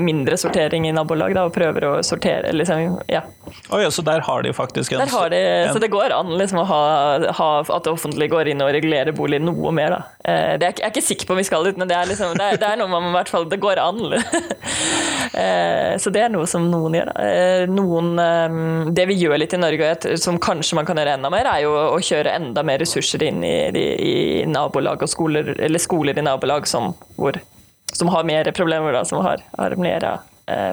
mindre 0.00 0.36
sortering 0.40 0.86
i 0.88 0.92
nabolag 0.96 1.34
da, 1.36 1.42
og 1.44 1.52
prøver 1.52 1.84
å 1.84 1.92
sortere. 2.06 2.52
Liksom, 2.56 2.98
ja. 3.12 3.20
Oi, 3.74 3.82
så 3.92 4.02
der 4.06 4.22
har 4.24 4.42
de 4.42 4.52
faktisk 4.56 4.92
en, 4.96 5.02
Der 5.04 5.12
har 5.12 5.28
de, 5.30 5.36
en 5.66 5.74
så 5.74 5.80
det 5.82 5.90
går 5.92 6.14
an 6.16 6.30
liksom, 6.40 6.62
å 6.62 6.64
ha, 6.68 6.80
ha, 7.36 7.48
at 7.60 7.84
det 7.84 7.92
offentlige 7.92 8.32
går 8.32 8.48
inn 8.54 8.62
og 8.64 8.72
regulerer 8.72 9.12
bolig 9.16 9.42
noe 9.44 9.72
mer. 9.76 9.90
Da. 9.98 10.00
Eh, 10.24 10.54
Det 10.58 10.66
er, 10.70 10.78
jeg 10.80 10.86
er 10.88 10.94
ikke 10.94 11.04
sikker 11.10 11.26
på 11.28 11.36
om 11.36 11.42
vi 11.42 11.46
skal 11.50 11.64
dit, 11.68 11.76
men 11.80 11.88
det 11.90 11.96
er, 11.98 12.08
liksom, 12.08 12.32
det 12.40 12.46
er, 12.54 12.60
det 12.62 12.70
er 12.72 12.80
noe 12.80 12.88
man 12.92 13.10
i 13.10 13.14
hvert 13.18 13.28
fall 13.32 13.44
Det 13.52 13.60
går 13.60 13.82
an. 13.84 14.02
Eh, 15.34 15.96
Så 15.98 16.10
det 16.14 16.20
er 16.22 16.28
noe 16.30 16.46
som 16.46 16.66
noen 16.70 16.94
gjør. 16.94 17.08
da. 17.10 17.24
Eh, 17.24 17.64
Noen, 17.70 18.12
eh, 18.22 18.92
det 18.94 19.06
vi 19.10 19.16
gjør 19.18 19.38
litt 19.40 19.54
i 19.56 19.58
Norge, 19.58 19.88
et- 19.90 20.18
som 20.20 20.38
kanskje 20.38 20.74
man 20.78 20.86
kan 20.86 20.96
gjøre 21.00 21.14
enda 21.16 21.30
mer, 21.32 21.46
er 21.46 21.62
jo 21.64 21.72
å 21.74 21.98
kjøre 21.98 22.34
enda 22.36 22.62
mer 22.62 22.78
ressurser 22.78 23.22
inn 23.26 23.42
i, 23.42 23.54
i, 23.74 23.84
i 24.42 24.44
nabolag 24.46 25.02
og 25.02 25.08
skoler, 25.10 25.54
eller 25.58 25.78
skoler 25.82 26.18
i 26.18 26.22
nabolag 26.22 26.66
som, 26.70 26.92
hvor, 27.18 27.34
som 27.96 28.08
har 28.08 28.24
mer 28.24 28.50
problemer, 28.52 28.92
da, 28.92 29.04
som 29.04 29.24
har, 29.24 29.42
har 29.58 29.76
mer 29.76 30.04
eh, 30.46 30.70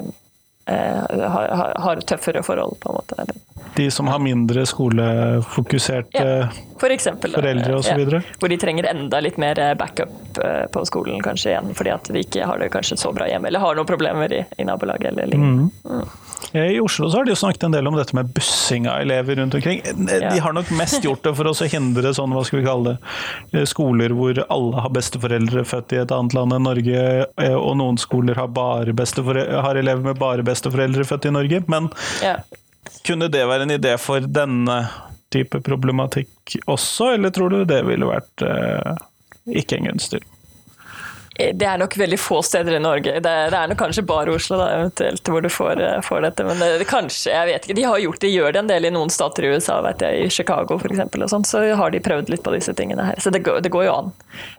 eh, 0.66 1.02
har, 1.18 1.48
har, 1.48 1.74
har 1.78 2.04
tøffere 2.06 2.42
forhold, 2.42 2.78
på 2.80 2.92
en 2.92 2.98
måte. 3.00 3.18
Eller, 3.22 3.41
De 3.82 3.90
som 3.90 4.06
har 4.10 4.22
mindre 4.22 4.62
skolefokuserte 4.68 6.22
Ja. 6.22 6.48
For 6.82 6.90
eksempel. 6.90 7.30
Foreldre 7.36 7.76
og 7.78 7.84
så 7.86 7.92
videre. 7.94 8.18
Hvor 8.42 8.50
de 8.50 8.56
trenger 8.58 8.88
enda 8.90 9.20
litt 9.22 9.36
mer 9.38 9.54
backup 9.78 10.38
eh, 10.42 10.64
på 10.74 10.82
skolen 10.88 11.20
kanskje 11.22 11.52
igjen, 11.52 11.68
fordi 11.78 11.92
at 11.94 12.08
de 12.10 12.22
ikke 12.24 12.46
har 12.48 12.58
det 12.58 12.72
kanskje 12.74 12.96
så 12.98 13.12
bra 13.14 13.28
hjemme, 13.30 13.46
eller 13.52 13.62
har 13.62 13.76
noen 13.78 13.86
problemer 13.86 14.32
i, 14.34 14.40
i 14.58 14.66
nabolaget 14.66 15.12
eller 15.12 15.30
lignende. 15.30 15.70
I 16.58 16.80
Oslo 16.82 17.06
så 17.08 17.20
har 17.20 17.24
de 17.28 17.30
jo 17.32 17.38
snakket 17.38 17.68
en 17.68 17.76
del 17.76 17.86
om 17.86 17.94
dette 17.96 18.16
med 18.18 18.32
bussing 18.34 18.88
av 18.90 18.98
elever 19.04 19.38
rundt 19.38 19.54
omkring. 19.54 19.78
De 19.94 20.18
Ja. 20.20 20.32
har 20.42 20.52
nok 20.52 20.72
mest 20.74 21.04
gjort 21.06 21.22
det 21.22 21.36
for 21.38 21.44
å 21.48 21.54
hindre 21.70 22.10
sånn, 22.18 22.34
hva 22.34 22.42
skal 22.44 22.58
vi 22.60 22.66
kalle 22.66 22.96
det, 23.52 23.62
skoler 23.70 24.10
hvor 24.18 24.42
alle 24.50 24.82
har 24.82 24.90
besteforeldre 24.90 25.62
født 25.64 25.94
i 25.94 26.00
et 26.02 26.10
annet 26.10 26.34
land 26.34 26.52
enn 26.58 26.66
Norge, 26.66 27.04
eh, 27.38 27.54
og 27.54 27.76
noen 27.78 27.96
skoler 27.96 28.34
har, 28.34 28.48
bare 28.48 28.90
har 28.90 29.78
elever 29.78 30.02
med 30.02 30.18
bare 30.18 30.42
besteforeldre 30.42 31.06
født 31.06 31.30
i 31.30 31.30
Norge. 31.38 31.62
Men 31.68 31.90
Ja. 32.22 32.36
Kunne 33.06 33.30
det 33.32 33.46
være 33.48 33.66
en 33.66 33.76
idé 33.76 33.96
for 34.00 34.24
denne 34.26 34.78
type 35.32 35.62
problematikk 35.64 36.58
også, 36.66 37.14
eller 37.16 37.32
tror 37.32 37.52
du 37.54 37.64
det 37.64 37.80
ville 37.88 38.08
vært 38.08 38.44
eh, 38.46 39.02
ikke 39.62 39.78
en 39.78 39.92
gunstig? 39.92 40.22
Det 41.32 41.64
er 41.64 41.78
nok 41.80 41.94
veldig 41.96 42.18
få 42.20 42.42
steder 42.44 42.76
i 42.76 42.80
Norge. 42.82 43.14
Det 43.24 43.30
er, 43.30 43.48
det 43.50 43.56
er 43.56 43.70
nok 43.70 43.78
kanskje 43.80 44.04
bare 44.04 44.34
Oslo 44.34 44.58
da, 44.60 44.66
eventuelt 44.76 45.30
hvor 45.32 45.40
du 45.40 45.48
får, 45.50 45.80
eh, 45.80 46.00
får 46.04 46.26
dette. 46.26 46.44
Men 46.44 46.60
det, 46.60 46.68
det 46.82 46.88
kanskje, 46.90 47.32
jeg 47.32 47.48
vet 47.48 47.64
ikke. 47.64 47.76
De 47.78 47.86
har 47.88 48.02
gjort 48.02 48.20
det, 48.20 48.32
gjør 48.34 48.52
det 48.52 48.60
en 48.60 48.68
del 48.68 48.88
i 48.88 48.92
noen 48.92 49.12
stater 49.12 49.46
i 49.48 49.54
USA, 49.54 49.78
vet 49.86 50.04
jeg, 50.04 50.26
i 50.26 50.34
Chicago 50.36 50.76
for 50.76 50.92
eksempel, 50.92 51.24
så 51.24 51.64
har 51.80 51.94
de 51.94 52.02
prøvd 52.04 52.34
litt 52.34 52.44
på 52.44 52.52
disse 52.52 52.76
tingene 52.76 53.08
her. 53.08 53.22
Så 53.22 53.32
det 53.32 53.42
det 53.42 53.72
går 53.72 53.88
jo 53.88 53.96
an. 53.96 54.12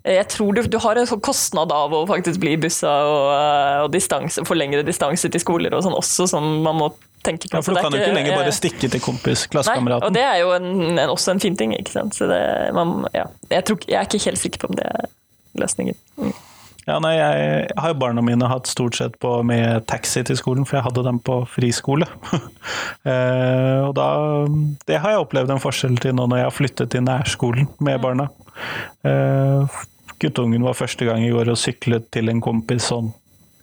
Jeg 0.07 0.25
tror 0.33 0.57
du, 0.57 0.63
du 0.65 0.79
har 0.81 0.97
en 0.97 1.07
sånn 1.07 1.21
kostnad 1.23 1.71
av 1.71 1.93
å 1.93 2.03
faktisk 2.09 2.41
bli 2.41 2.57
bussa 2.57 2.91
og, 3.05 3.29
eh, 3.37 3.79
og 3.85 3.93
distanse, 3.93 4.43
for 4.49 4.57
lengre 4.57 4.83
distanse 4.87 5.29
til 5.29 5.45
skoler 5.45 5.77
og 5.77 5.85
sånn 5.85 6.01
også, 6.01 6.27
som 6.33 6.49
man 6.65 6.81
må 6.81 6.91
tenke 7.25 7.49
på. 7.49 7.57
Ja, 7.57 7.63
for 7.65 7.75
du 7.75 7.81
kan 7.81 7.95
jo 7.95 8.01
ikke 8.03 8.15
lenger 8.15 8.39
bare 8.41 8.53
stikke 8.55 8.89
til 8.91 9.03
kompis, 9.03 9.43
Nei, 9.43 9.49
og 9.49 9.57
klassekameraten. 9.57 10.15
det 10.15 10.23
er 10.27 10.39
jo 10.43 10.55
en, 10.55 10.71
en, 10.93 11.03
også 11.09 11.35
en 11.35 11.43
fin 11.43 11.57
ting, 11.59 11.75
ikke 11.77 11.95
sant. 11.95 12.17
Så 12.17 12.29
det, 12.31 12.39
man, 12.77 13.03
ja. 13.15 13.27
jeg, 13.51 13.67
tror, 13.69 13.85
jeg 13.87 13.99
er 13.99 14.09
ikke 14.09 14.25
helt 14.29 14.41
sikker 14.41 14.63
på 14.63 14.71
om 14.71 14.79
det 14.79 14.89
er 14.89 15.13
løsningen. 15.63 15.99
Mm. 16.17 16.33
Ja, 16.83 16.97
nei, 16.99 17.13
jeg 17.15 17.67
har 17.79 17.93
jo 17.93 17.99
barna 18.01 18.21
mine 18.25 18.47
hatt 18.51 18.67
stort 18.67 18.97
sett 18.97 19.15
på 19.23 19.37
med 19.47 19.85
taxi 19.87 20.19
til 20.27 20.35
skolen, 20.35 20.65
for 20.67 20.77
jeg 20.77 20.87
hadde 20.89 21.05
dem 21.05 21.21
på 21.23 21.37
friskole. 21.47 22.09
eh, 23.09 23.79
og 23.85 23.93
da 23.95 24.07
Det 24.87 24.99
har 24.99 25.15
jeg 25.15 25.23
opplevd 25.23 25.55
en 25.55 25.63
forskjell 25.63 25.95
til 26.03 26.17
nå 26.17 26.27
når 26.27 26.41
jeg 26.41 26.49
har 26.49 26.57
flyttet 26.57 26.91
til 26.91 27.05
nærskolen 27.07 27.71
med 27.79 28.03
barna. 28.03 28.27
Eh, 29.07 29.79
guttungen 30.19 30.67
var 30.67 30.75
første 30.75 31.07
gang 31.07 31.23
i 31.23 31.31
går 31.31 31.53
og 31.53 31.59
syklet 31.59 32.11
til 32.11 32.31
en 32.31 32.43
kompis 32.43 32.91
sånn 32.91 33.13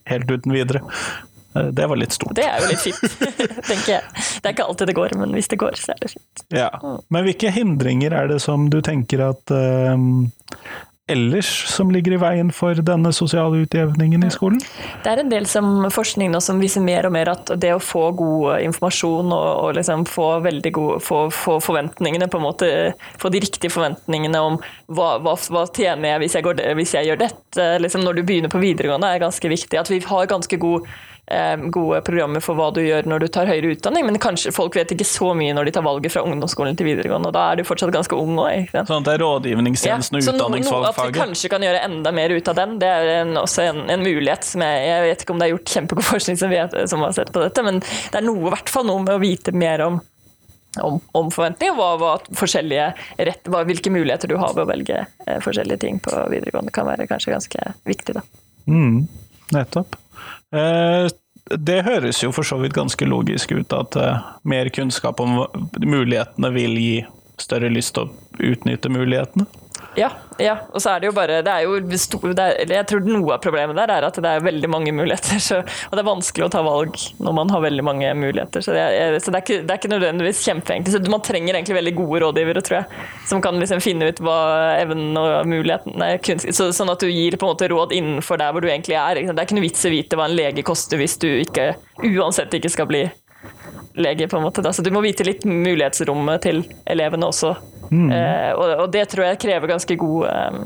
helt 0.08 0.30
uten 0.30 0.56
videre. 0.56 0.80
Det 1.52 1.86
var 1.90 1.98
litt 1.98 2.14
stort. 2.14 2.36
Det 2.38 2.44
er 2.46 2.62
jo 2.62 2.68
litt 2.70 2.84
fint, 2.84 3.16
tenker 3.70 3.96
jeg. 3.96 4.04
Det 4.12 4.44
er 4.44 4.54
ikke 4.54 4.68
alltid 4.70 4.92
det 4.92 4.98
går, 4.98 5.16
men 5.18 5.34
hvis 5.34 5.50
det 5.50 5.58
går, 5.58 5.80
så 5.80 5.96
er 5.96 6.04
det 6.04 6.12
fint. 6.12 6.44
Ja. 6.54 6.70
Men 7.10 7.26
hvilke 7.26 7.50
hindringer 7.54 8.14
er 8.14 8.30
det 8.30 8.38
som 8.44 8.68
du 8.70 8.78
tenker 8.86 9.24
at 9.32 9.54
uh, 9.54 9.98
ellers 11.10 11.48
som 11.68 11.90
ligger 11.90 12.14
i 12.14 12.20
veien 12.20 12.52
for 12.54 12.78
denne 12.86 13.12
sosiale 13.14 13.64
utjevningen 13.64 14.24
i 14.26 14.30
skolen? 14.32 14.60
Det 15.02 15.10
er 15.10 15.22
en 15.22 15.32
del 15.32 15.46
som 15.50 15.88
forskning 15.92 16.30
nå 16.32 16.40
som 16.44 16.60
viser 16.62 16.84
mer 16.84 17.08
og 17.08 17.14
mer 17.14 17.32
at 17.32 17.50
det 17.60 17.72
å 17.74 17.82
få 17.82 18.10
god 18.18 18.62
informasjon 18.68 19.34
og, 19.34 19.48
og 19.64 19.74
liksom 19.78 20.06
få 20.08 20.28
gode, 20.70 21.00
få, 21.04 21.24
få 21.34 21.58
forventningene 21.64 22.30
på 22.30 22.40
en 22.40 22.46
måte, 22.46 22.70
få 23.20 23.32
de 23.32 23.42
riktige 23.42 23.74
forventningene 23.74 24.42
om 24.46 24.60
hva, 24.86 25.16
hva, 25.24 25.36
hva 25.50 25.66
tjener 25.74 26.14
jeg 26.14 26.24
hvis 26.24 26.38
jeg, 26.38 26.46
går, 26.46 26.64
hvis 26.78 26.96
jeg 26.98 27.10
gjør 27.10 27.22
dette, 27.26 27.70
liksom 27.82 28.06
når 28.06 28.20
du 28.20 28.26
begynner 28.26 28.52
på 28.52 28.62
videregående, 28.62 29.10
er 29.10 29.24
ganske 29.24 29.54
viktig. 29.56 29.80
At 29.80 29.90
vi 29.90 30.02
har 30.06 30.30
ganske 30.30 30.60
god 30.60 30.86
gode 31.70 32.00
programmer 32.06 32.42
for 32.42 32.58
hva 32.58 32.70
du 32.74 32.80
gjør 32.82 33.06
når 33.10 33.24
du 33.24 33.26
tar 33.32 33.50
høyere 33.50 33.74
utdanning, 33.76 34.06
men 34.08 34.18
kanskje 34.22 34.52
folk 34.54 34.74
vet 34.78 34.90
ikke 34.94 35.06
så 35.06 35.30
mye 35.38 35.54
når 35.56 35.68
de 35.68 35.74
tar 35.76 35.84
valget 35.86 36.14
fra 36.14 36.24
ungdomsskolen 36.26 36.78
til 36.78 36.88
videregående, 36.90 37.30
og 37.30 37.36
da 37.36 37.46
er 37.52 37.60
du 37.60 37.66
fortsatt 37.68 37.92
ganske 37.94 38.18
ung 38.18 38.38
òg. 38.42 38.70
Sånn 38.74 39.00
at 39.00 39.08
det 39.08 39.16
er 39.16 39.24
rådgivningstjenesten 39.24 40.18
og 40.18 40.26
utdanningsvalgfaget? 40.26 41.00
At 41.00 41.14
vi 41.14 41.22
kanskje 41.22 41.52
kan 41.52 41.66
gjøre 41.66 41.82
enda 41.86 42.14
mer 42.16 42.34
ut 42.34 42.52
av 42.52 42.58
den, 42.58 42.76
det 42.82 42.90
er 42.90 43.10
en, 43.20 43.34
også 43.40 43.66
en, 43.68 43.82
en 43.94 44.04
mulighet. 44.04 44.46
Som 44.50 44.64
jeg, 44.66 44.86
jeg 44.88 45.06
vet 45.06 45.24
ikke 45.24 45.36
om 45.36 45.42
det 45.42 45.48
er 45.48 45.54
gjort 45.54 45.74
kjempegod 45.76 46.08
forskning 46.10 46.40
som, 46.40 46.54
vet, 46.54 46.78
som 46.90 47.04
har 47.06 47.16
sett 47.16 47.34
på 47.34 47.44
dette, 47.44 47.66
men 47.66 47.82
det 47.82 48.20
er 48.20 48.26
noe, 48.26 48.48
i 48.50 48.54
hvert 48.54 48.72
fall 48.72 48.88
noe 48.88 49.04
med 49.04 49.14
å 49.16 49.22
vite 49.22 49.54
mer 49.56 49.86
om 49.86 50.00
om, 50.78 51.00
om 51.18 51.30
forventninger, 51.34 51.74
hva, 51.74 51.96
hva 51.98 52.12
forskjellige 52.38 52.92
rett, 53.26 53.48
hva, 53.50 53.64
hvilke 53.66 53.90
muligheter 53.90 54.30
du 54.30 54.36
har 54.38 54.54
ved 54.54 54.62
å 54.62 54.68
velge 54.70 55.00
eh, 55.02 55.40
forskjellige 55.42 55.82
ting 55.82 55.98
på 56.04 56.14
videregående, 56.30 56.70
kan 56.74 56.86
være 56.86 57.08
kanskje 57.10 57.34
ganske 57.34 57.72
viktig. 57.90 58.14
Da. 58.20 58.22
Mm, 58.70 59.00
nettopp. 59.56 59.98
Eh, 60.54 61.10
det 61.58 61.82
høres 61.86 62.22
jo 62.22 62.30
for 62.34 62.46
så 62.46 62.58
vidt 62.60 62.76
ganske 62.76 63.06
logisk 63.08 63.52
ut 63.52 63.72
at 63.74 63.96
eh, 63.98 64.28
mer 64.46 64.70
kunnskap 64.74 65.20
om 65.22 65.42
mulighetene 65.82 66.52
vil 66.54 66.76
gi 66.78 66.94
større 67.40 67.70
lyst 67.72 67.96
til 67.96 68.06
å 68.06 68.52
utnytte 68.52 68.92
mulighetene. 68.92 69.46
Ja, 69.98 70.10
ja, 70.38 70.54
og 70.70 70.78
så 70.82 70.92
er 70.92 71.02
det 71.02 71.08
jo 71.08 71.14
bare 71.16 71.40
det 71.44 71.50
er 71.50 71.64
jo 71.66 71.98
stor, 71.98 72.30
det 72.36 72.44
er, 72.44 72.72
Jeg 72.78 72.86
tror 72.88 73.02
noe 73.04 73.34
av 73.34 73.40
problemet 73.42 73.74
der 73.76 73.90
er 73.90 74.06
at 74.06 74.18
det 74.22 74.30
er 74.30 74.44
veldig 74.44 74.70
mange 74.70 74.92
muligheter. 74.94 75.40
Så, 75.42 75.58
og 75.60 75.96
det 75.96 76.02
er 76.02 76.08
vanskelig 76.08 76.46
å 76.46 76.50
ta 76.52 76.62
valg 76.64 76.98
når 77.18 77.36
man 77.36 77.50
har 77.52 77.64
veldig 77.64 77.84
mange 77.86 78.12
muligheter. 78.18 78.62
Så 78.64 78.76
det 78.76 78.84
er, 78.84 79.16
så 79.18 79.32
det 79.32 79.40
er, 79.40 79.44
ikke, 79.44 79.58
det 79.66 79.74
er 79.74 79.80
ikke 79.80 79.92
nødvendigvis 79.92 80.42
kjempeenkelt. 80.46 80.94
Så 80.94 81.12
man 81.12 81.24
trenger 81.26 81.56
egentlig 81.56 81.78
veldig 81.80 81.94
gode 81.98 82.22
rådgivere, 82.24 82.64
tror 82.66 82.78
jeg. 82.80 83.06
Som 83.30 83.42
kan 83.44 83.58
liksom 83.60 83.82
finne 83.84 84.10
ut 84.10 84.22
hva 84.24 84.38
evnen 84.78 85.18
og 85.20 85.50
muligheten 85.50 86.06
er. 86.06 86.20
så, 86.54 86.70
Sånn 86.76 86.92
at 86.92 87.02
du 87.02 87.10
gir 87.10 87.36
på 87.36 87.48
en 87.48 87.54
måte 87.54 87.70
råd 87.72 87.96
innenfor 87.96 88.40
der 88.40 88.54
hvor 88.54 88.64
du 88.64 88.70
egentlig 88.70 88.98
er. 89.00 89.24
Det 89.26 89.34
er 89.34 89.48
ikke 89.48 89.58
noe 89.58 89.66
vits 89.66 89.88
å 89.88 89.92
vite 89.92 90.20
hva 90.20 90.30
en 90.30 90.38
lege 90.38 90.64
koster 90.66 91.00
hvis 91.00 91.18
du 91.20 91.28
ikke 91.32 91.72
uansett 92.06 92.54
ikke 92.56 92.70
skal 92.72 92.88
bli 92.90 93.04
lege. 94.02 94.28
på 94.28 94.36
en 94.38 94.46
måte. 94.46 94.62
Da. 94.62 94.72
Så 94.72 94.82
du 94.82 94.90
må 94.94 95.02
vite 95.04 95.26
litt 95.26 95.44
mulighetsrommet 95.44 96.42
til 96.46 96.64
elevene 96.90 97.30
også. 97.30 97.54
Eh, 97.90 98.50
og, 98.54 98.66
og 98.84 98.90
det 98.94 99.08
tror 99.10 99.26
jeg 99.26 99.40
krever 99.42 99.72
ganske 99.72 99.96
god 99.98 100.26
eh, 100.30 100.58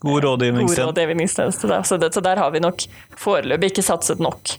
God 0.00 0.22
god 0.22 0.78
rådgivningstjeneste. 0.78 1.66
da. 1.68 1.82
Så, 1.84 1.96
det, 2.00 2.12
så 2.14 2.20
der 2.24 2.40
har 2.40 2.50
vi 2.54 2.62
nok 2.62 2.86
foreløpig 3.20 3.72
ikke 3.74 3.84
satset 3.84 4.22
nok 4.22 4.54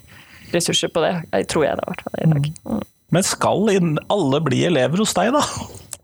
ressurser 0.51 0.91
på 0.91 1.01
det, 1.03 1.13
jeg 1.31 1.47
tror 1.47 1.63
jeg 1.65 1.79
da, 1.79 1.85
i 1.85 1.93
hvert 1.93 2.01
fall 2.03 2.17
i 2.19 2.31
dag. 2.33 2.49
Mm. 2.67 2.81
Men 3.11 3.23
skal 3.27 3.71
alle 4.11 4.41
bli 4.43 4.65
elever 4.67 5.03
hos 5.03 5.15
deg, 5.15 5.31
da? 5.35 5.41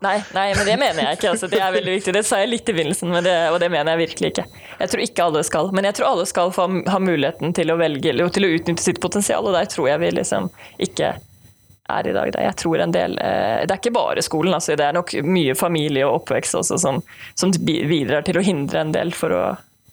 Nei, 0.04 0.18
nei, 0.36 0.52
men 0.54 0.68
det 0.68 0.76
mener 0.78 1.00
jeg 1.02 1.18
ikke. 1.18 1.30
Altså, 1.34 1.48
det 1.50 1.58
er 1.58 1.72
veldig 1.74 1.94
viktig. 1.96 2.14
Det 2.14 2.22
sa 2.28 2.38
jeg 2.42 2.52
litt 2.52 2.70
i 2.70 2.76
begynnelsen, 2.76 3.10
men 3.10 3.26
det, 3.26 3.34
og 3.50 3.58
det 3.64 3.72
mener 3.74 3.96
jeg 3.96 4.12
virkelig 4.12 4.30
ikke. 4.34 4.46
Jeg 4.78 4.92
tror 4.92 5.04
ikke 5.04 5.26
alle 5.26 5.42
skal, 5.48 5.72
men 5.74 5.88
jeg 5.90 5.98
tror 5.98 6.10
alle 6.12 6.28
skal 6.30 6.52
få 6.54 6.68
ha 6.86 7.00
muligheten 7.02 7.56
til 7.58 7.74
å 7.74 7.80
velge, 7.80 8.12
eller 8.12 8.30
til 8.34 8.46
å 8.46 8.52
utnytte 8.60 8.86
sitt 8.86 9.02
potensial, 9.02 9.48
og 9.48 9.58
der 9.58 9.70
tror 9.72 9.90
jeg 9.90 10.04
vi 10.04 10.12
liksom 10.20 10.52
ikke 10.86 11.16
er 11.90 12.08
i 12.08 12.14
dag. 12.16 12.32
Da. 12.36 12.42
Jeg 12.44 12.56
tror 12.60 12.82
en 12.84 12.92
del, 12.92 13.18
eh, 13.22 13.62
Det 13.66 13.72
er 13.72 13.80
ikke 13.82 13.94
bare 13.96 14.22
skolen, 14.26 14.54
altså, 14.54 14.76
det 14.76 14.86
er 14.86 14.94
nok 14.98 15.14
mye 15.24 15.56
familie 15.56 16.08
og 16.08 16.22
oppvekst 16.22 16.56
også 16.60 16.78
som, 16.82 17.02
som 17.36 17.52
bi- 17.64 17.86
bidrar 17.88 18.26
til 18.28 18.38
å 18.40 18.44
hindre 18.44 18.82
en 18.82 18.92
del 18.96 19.12
for 19.16 19.32
å 19.36 19.44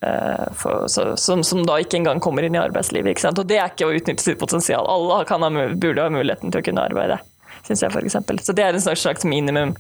eh, 0.05 0.47
for, 0.59 0.87
så, 0.91 1.17
som, 1.17 1.43
som 1.47 1.63
da 1.65 1.79
ikke 1.81 1.97
engang 2.01 2.21
kommer 2.21 2.43
inn 2.45 2.55
i 2.59 2.61
arbeidslivet. 2.63 3.23
Og 3.31 3.47
det 3.49 3.61
er 3.61 3.71
ikke 3.71 3.87
å 3.89 3.95
utnytte 3.95 4.23
sitt 4.27 4.41
potensial. 4.43 4.85
Alle 4.91 5.23
ha, 5.25 5.69
burde 5.75 6.03
ha 6.03 6.11
muligheten 6.13 6.51
til 6.53 6.61
å 6.61 6.67
kunne 6.67 6.85
arbeide, 6.91 7.21
syns 7.67 7.83
jeg 7.87 7.95
f.eks. 7.95 8.19
Så 8.45 8.53
det 8.57 8.65
er 8.67 8.75
en 8.75 8.81
slags- 8.85 9.25
minimum 9.25 9.75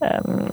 um, 0.00 0.48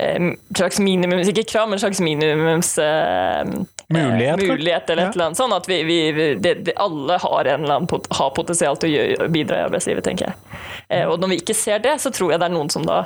um, 0.00 0.36
slags 0.56 0.80
minimum, 0.80 1.20
ikke 1.26 1.44
krav, 1.52 1.68
men 1.68 1.80
slags 1.82 2.00
minimums 2.04 2.74
em, 2.80 3.66
Mulighet, 3.92 4.42
eh, 4.42 4.52
mulighet 4.52 4.90
eller 4.90 5.08
et 5.08 5.16
eller 5.16 5.28
annet. 5.28 5.40
Sånn 5.40 5.54
at 5.56 5.68
vi, 5.70 5.80
vi, 5.88 5.98
det, 6.40 6.54
det, 6.68 6.76
alle 6.80 7.18
har, 7.22 7.44
en 7.44 7.66
eller 7.66 7.76
annen 7.78 7.90
pot, 7.90 8.08
har 8.18 8.32
potensial 8.36 8.80
til 8.80 8.90
å 8.90 8.94
gjøre, 8.94 9.28
bidra 9.34 9.60
i 9.60 9.66
arbeidslivet, 9.68 10.06
tenker 10.06 10.30
jeg. 10.30 10.60
Eh, 10.88 11.04
og 11.06 11.20
når 11.22 11.34
vi 11.34 11.42
ikke 11.42 11.56
ser 11.58 11.84
det, 11.84 11.98
så 12.02 12.12
tror 12.14 12.34
jeg 12.34 12.42
det 12.42 12.48
er 12.48 12.56
noen 12.56 12.72
som 12.72 12.86
da 12.88 13.04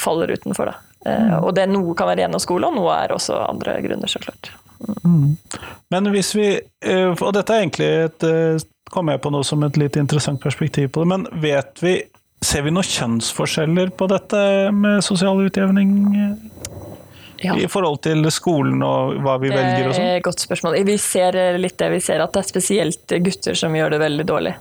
faller 0.00 0.32
utenfor. 0.32 0.72
Da. 0.72 0.92
Eh, 1.10 1.36
og 1.38 1.54
det 1.56 1.68
Noe 1.70 1.94
kan 1.98 2.10
være 2.10 2.26
gjennom 2.26 2.42
skole, 2.42 2.68
og 2.68 2.78
noe 2.78 2.96
er 2.96 3.14
også 3.14 3.38
andre 3.46 3.78
grunner, 3.84 4.10
så 4.10 4.22
klart. 4.22 4.52
Men 5.92 6.08
hvis 6.10 6.32
vi 6.34 6.48
eh, 6.58 7.10
Og 7.12 7.28
dette 7.36 7.54
er 7.54 7.62
egentlig 7.62 7.86
et 7.86 8.24
eh, 8.26 8.62
Kom 8.90 9.08
jeg 9.08 9.22
på 9.22 9.30
noe 9.30 9.46
som 9.46 9.62
et 9.62 9.78
litt 9.78 9.94
interessant 9.96 10.42
perspektiv 10.42 10.90
på 10.92 11.04
det, 11.04 11.10
men 11.12 11.26
vet 11.42 11.78
vi 11.84 12.00
Ser 12.42 12.64
vi 12.66 12.72
noen 12.74 12.88
kjønnsforskjeller 12.88 13.92
på 13.94 14.08
dette 14.10 14.40
med 14.74 15.04
sosial 15.06 15.44
utjevning 15.44 15.92
eh, 16.18 16.80
Ja. 17.44 17.54
i 17.58 17.66
forhold 17.70 18.00
til 18.04 18.24
skolen 18.30 18.82
og 18.86 19.16
hva 19.24 19.38
vi 19.42 19.48
velger 19.50 19.86
og 19.86 19.92
Det 19.92 19.96
sånn? 19.98 20.10
er 20.12 20.16
et 20.20 20.26
godt 20.26 20.40
spørsmål. 20.44 20.76
Vi 20.86 20.96
ser 20.98 21.36
eh, 21.36 21.58
litt 21.58 21.76
det, 21.78 21.90
vi 21.90 22.00
ser 22.00 22.20
at 22.22 22.32
det 22.32 22.42
er 22.44 22.48
spesielt 22.50 23.16
gutter 23.24 23.54
som 23.58 23.74
gjør 23.74 23.90
det 23.96 24.00
veldig 24.00 24.26
dårlig. 24.28 24.54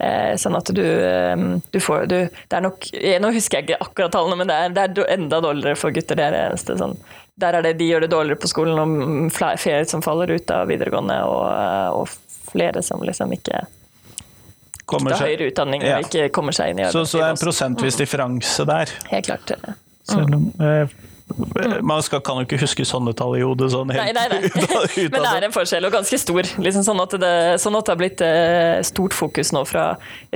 Eh, 0.00 0.34
sånn 0.40 0.56
at 0.56 0.70
du, 0.72 0.80
eh, 0.82 1.36
du 1.70 1.78
får 1.84 2.06
du, 2.08 2.16
det 2.48 2.56
er 2.56 2.62
nok, 2.64 2.86
Nå 3.20 3.32
husker 3.36 3.58
jeg 3.60 3.68
ikke 3.68 3.82
akkurat 3.84 4.12
tallene, 4.14 4.38
men 4.40 4.48
det 4.48 4.54
er, 4.56 4.68
det 4.96 5.04
er 5.04 5.10
enda 5.18 5.40
dårligere 5.44 5.76
for 5.76 5.90
gutter. 5.92 6.16
Det 6.16 6.24
er 6.24 6.32
det 6.36 6.44
eneste. 6.50 6.78
Sånn. 6.80 6.96
Der 7.40 7.54
er 7.58 7.62
det, 7.62 7.74
de 7.78 7.86
gjør 7.90 8.00
det 8.06 8.10
dårligere 8.12 8.40
på 8.40 8.48
skolen, 8.48 8.80
og 8.80 9.32
flere, 9.32 9.84
som 9.88 10.02
faller 10.04 10.32
ut 10.34 10.50
av 10.56 10.66
videregående, 10.68 11.20
og, 11.24 12.00
og 12.00 12.08
flere 12.50 12.82
som 12.82 13.00
liksom 13.06 13.30
ikke 13.36 13.60
Kommer 14.90 15.12
seg- 15.14 15.28
høyere 15.36 15.50
utdanning 15.52 15.82
Ja. 15.86 15.98
og 16.00 16.08
ikke 16.08 16.30
kommer 16.34 16.52
seg 16.56 16.72
inn 16.72 16.80
i 16.82 16.88
Så, 16.90 17.04
så 17.06 17.18
det 17.18 17.22
er 17.22 17.28
en 17.28 17.36
arbeidslivet. 17.36 17.44
prosentvis 17.46 17.96
differanse 18.00 18.64
der. 18.66 18.90
Helt 19.12 19.26
klart. 19.28 19.52
Mm. 19.60 19.74
Selv 20.10 20.34
om 20.34 20.48
eh, 20.66 20.86
Man 21.82 22.02
skal, 22.02 22.20
kan 22.24 22.40
jo 22.40 22.46
ikke 22.48 22.60
huske 22.64 22.84
sånne 22.88 23.12
tall 23.16 23.36
i 23.38 23.44
hodet 23.44 23.70
sånn 23.72 23.92
helt 23.94 24.02
Nei, 24.02 24.14
nei, 24.16 24.26
nei. 24.32 24.50
ut 24.50 24.74
av, 24.74 24.86
ut 24.88 25.14
Men 25.14 25.24
det 25.24 25.30
er 25.36 25.46
en 25.48 25.54
forskjell, 25.54 25.86
og 25.86 25.94
ganske 25.94 26.18
stor. 26.22 26.50
Liksom 26.64 26.86
sånn, 26.86 27.02
at 27.04 27.14
det, 27.22 27.34
sånn 27.62 27.78
at 27.78 27.86
det 27.86 27.94
har 27.94 28.00
blitt 28.00 28.24
eh, 28.24 28.80
stort 28.86 29.16
fokus 29.16 29.52
nå 29.54 29.62
fra 29.68 29.86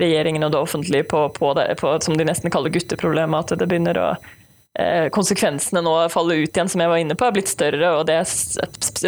regjeringen 0.00 0.46
og 0.46 0.54
det 0.54 0.60
offentlige 0.60 1.08
på, 1.10 1.26
på 1.36 1.52
det 1.58 1.68
på, 1.80 1.92
som 2.04 2.18
de 2.18 2.28
nesten 2.28 2.52
kaller 2.54 2.74
gutteproblemet. 2.74 3.54
At 3.54 3.62
det 3.62 3.68
begynner 3.70 4.00
å 4.00 4.06
eh, 4.14 5.08
Konsekvensene 5.14 5.82
nå 5.84 5.96
faller 6.14 6.44
ut 6.44 6.54
igjen, 6.54 6.70
som 6.70 6.84
jeg 6.84 6.92
var 6.92 7.02
inne 7.02 7.18
på, 7.18 7.26
er 7.26 7.36
blitt 7.36 7.52
større, 7.52 7.96
og 7.98 8.06
det 8.10 8.20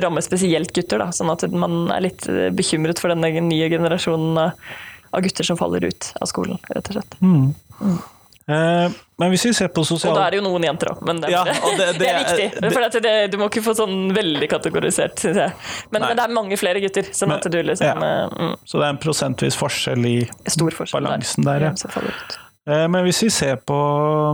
rammer 0.03 0.25
spesielt 0.27 0.75
gutter. 0.77 1.03
Da, 1.03 1.13
sånn 1.15 1.33
at 1.33 1.47
man 1.55 1.87
er 1.95 2.09
litt 2.09 2.27
eh, 2.33 2.51
bekymret 2.55 3.03
for 3.03 3.15
denne 3.15 3.31
nye 3.47 3.71
generasjonen 3.73 4.43
av, 4.47 5.23
gutter 5.23 5.47
som 5.49 5.59
faller 5.61 5.87
ut 5.87 6.13
av 6.21 6.29
skolen, 6.29 6.61
rett 6.75 6.93
og 6.93 6.99
slett. 6.99 7.19
Eh, 7.23 8.05
Men 8.47 9.33
hvis 9.33 9.43
vi 9.49 9.51
ser 9.57 9.69
på 9.75 9.83
Og 9.83 10.03
da 10.15 10.27
er 10.29 10.35
det 10.37 10.39
jo 10.39 10.45
noen 10.45 10.63
jenter 10.69 10.93
òg, 10.93 11.01
men 11.09 11.19
det, 11.23 11.31
Ja, 11.33 11.41
det- 11.45 11.57
det, 11.81 11.87
det 11.99 12.09
er 12.13 12.19
viktig. 12.23 12.73
for 12.73 13.01
du 13.33 13.37
må 13.41 13.49
ikke 13.51 13.63
få 13.65 13.75
sånn 13.75 14.13
veldig 14.15 14.49
kategorisert, 14.53 15.19
syns 15.19 15.41
jeg. 15.43 15.53
Men, 15.91 16.03
men 16.07 16.17
det 16.17 16.25
er 16.29 16.35
mange 16.37 16.59
flere 16.61 16.81
gutter, 16.85 17.09
sånn 17.11 17.33
Men- 17.33 17.39
at 17.43 17.51
du 17.51 17.59
liksom 17.63 17.87
ja. 18.03 18.25
eh, 18.27 18.39
mm, 18.39 18.57
Så 18.65 18.79
det 18.79 18.87
er 18.87 18.95
en 18.95 19.03
prosentvis 19.03 19.59
forskjell 19.59 20.07
i 20.07 20.17
Stor 20.47 20.71
forskjell 20.79 21.03
Balansen 21.03 21.45
der, 21.49 21.67
ja. 21.71 21.73
faller 21.91 22.15
ut. 22.15 22.37
Eh, 22.69 22.87
Men 22.87 23.05
hvis 23.07 23.23
vi 23.27 23.31
ser 23.35 23.57
på 23.67 23.81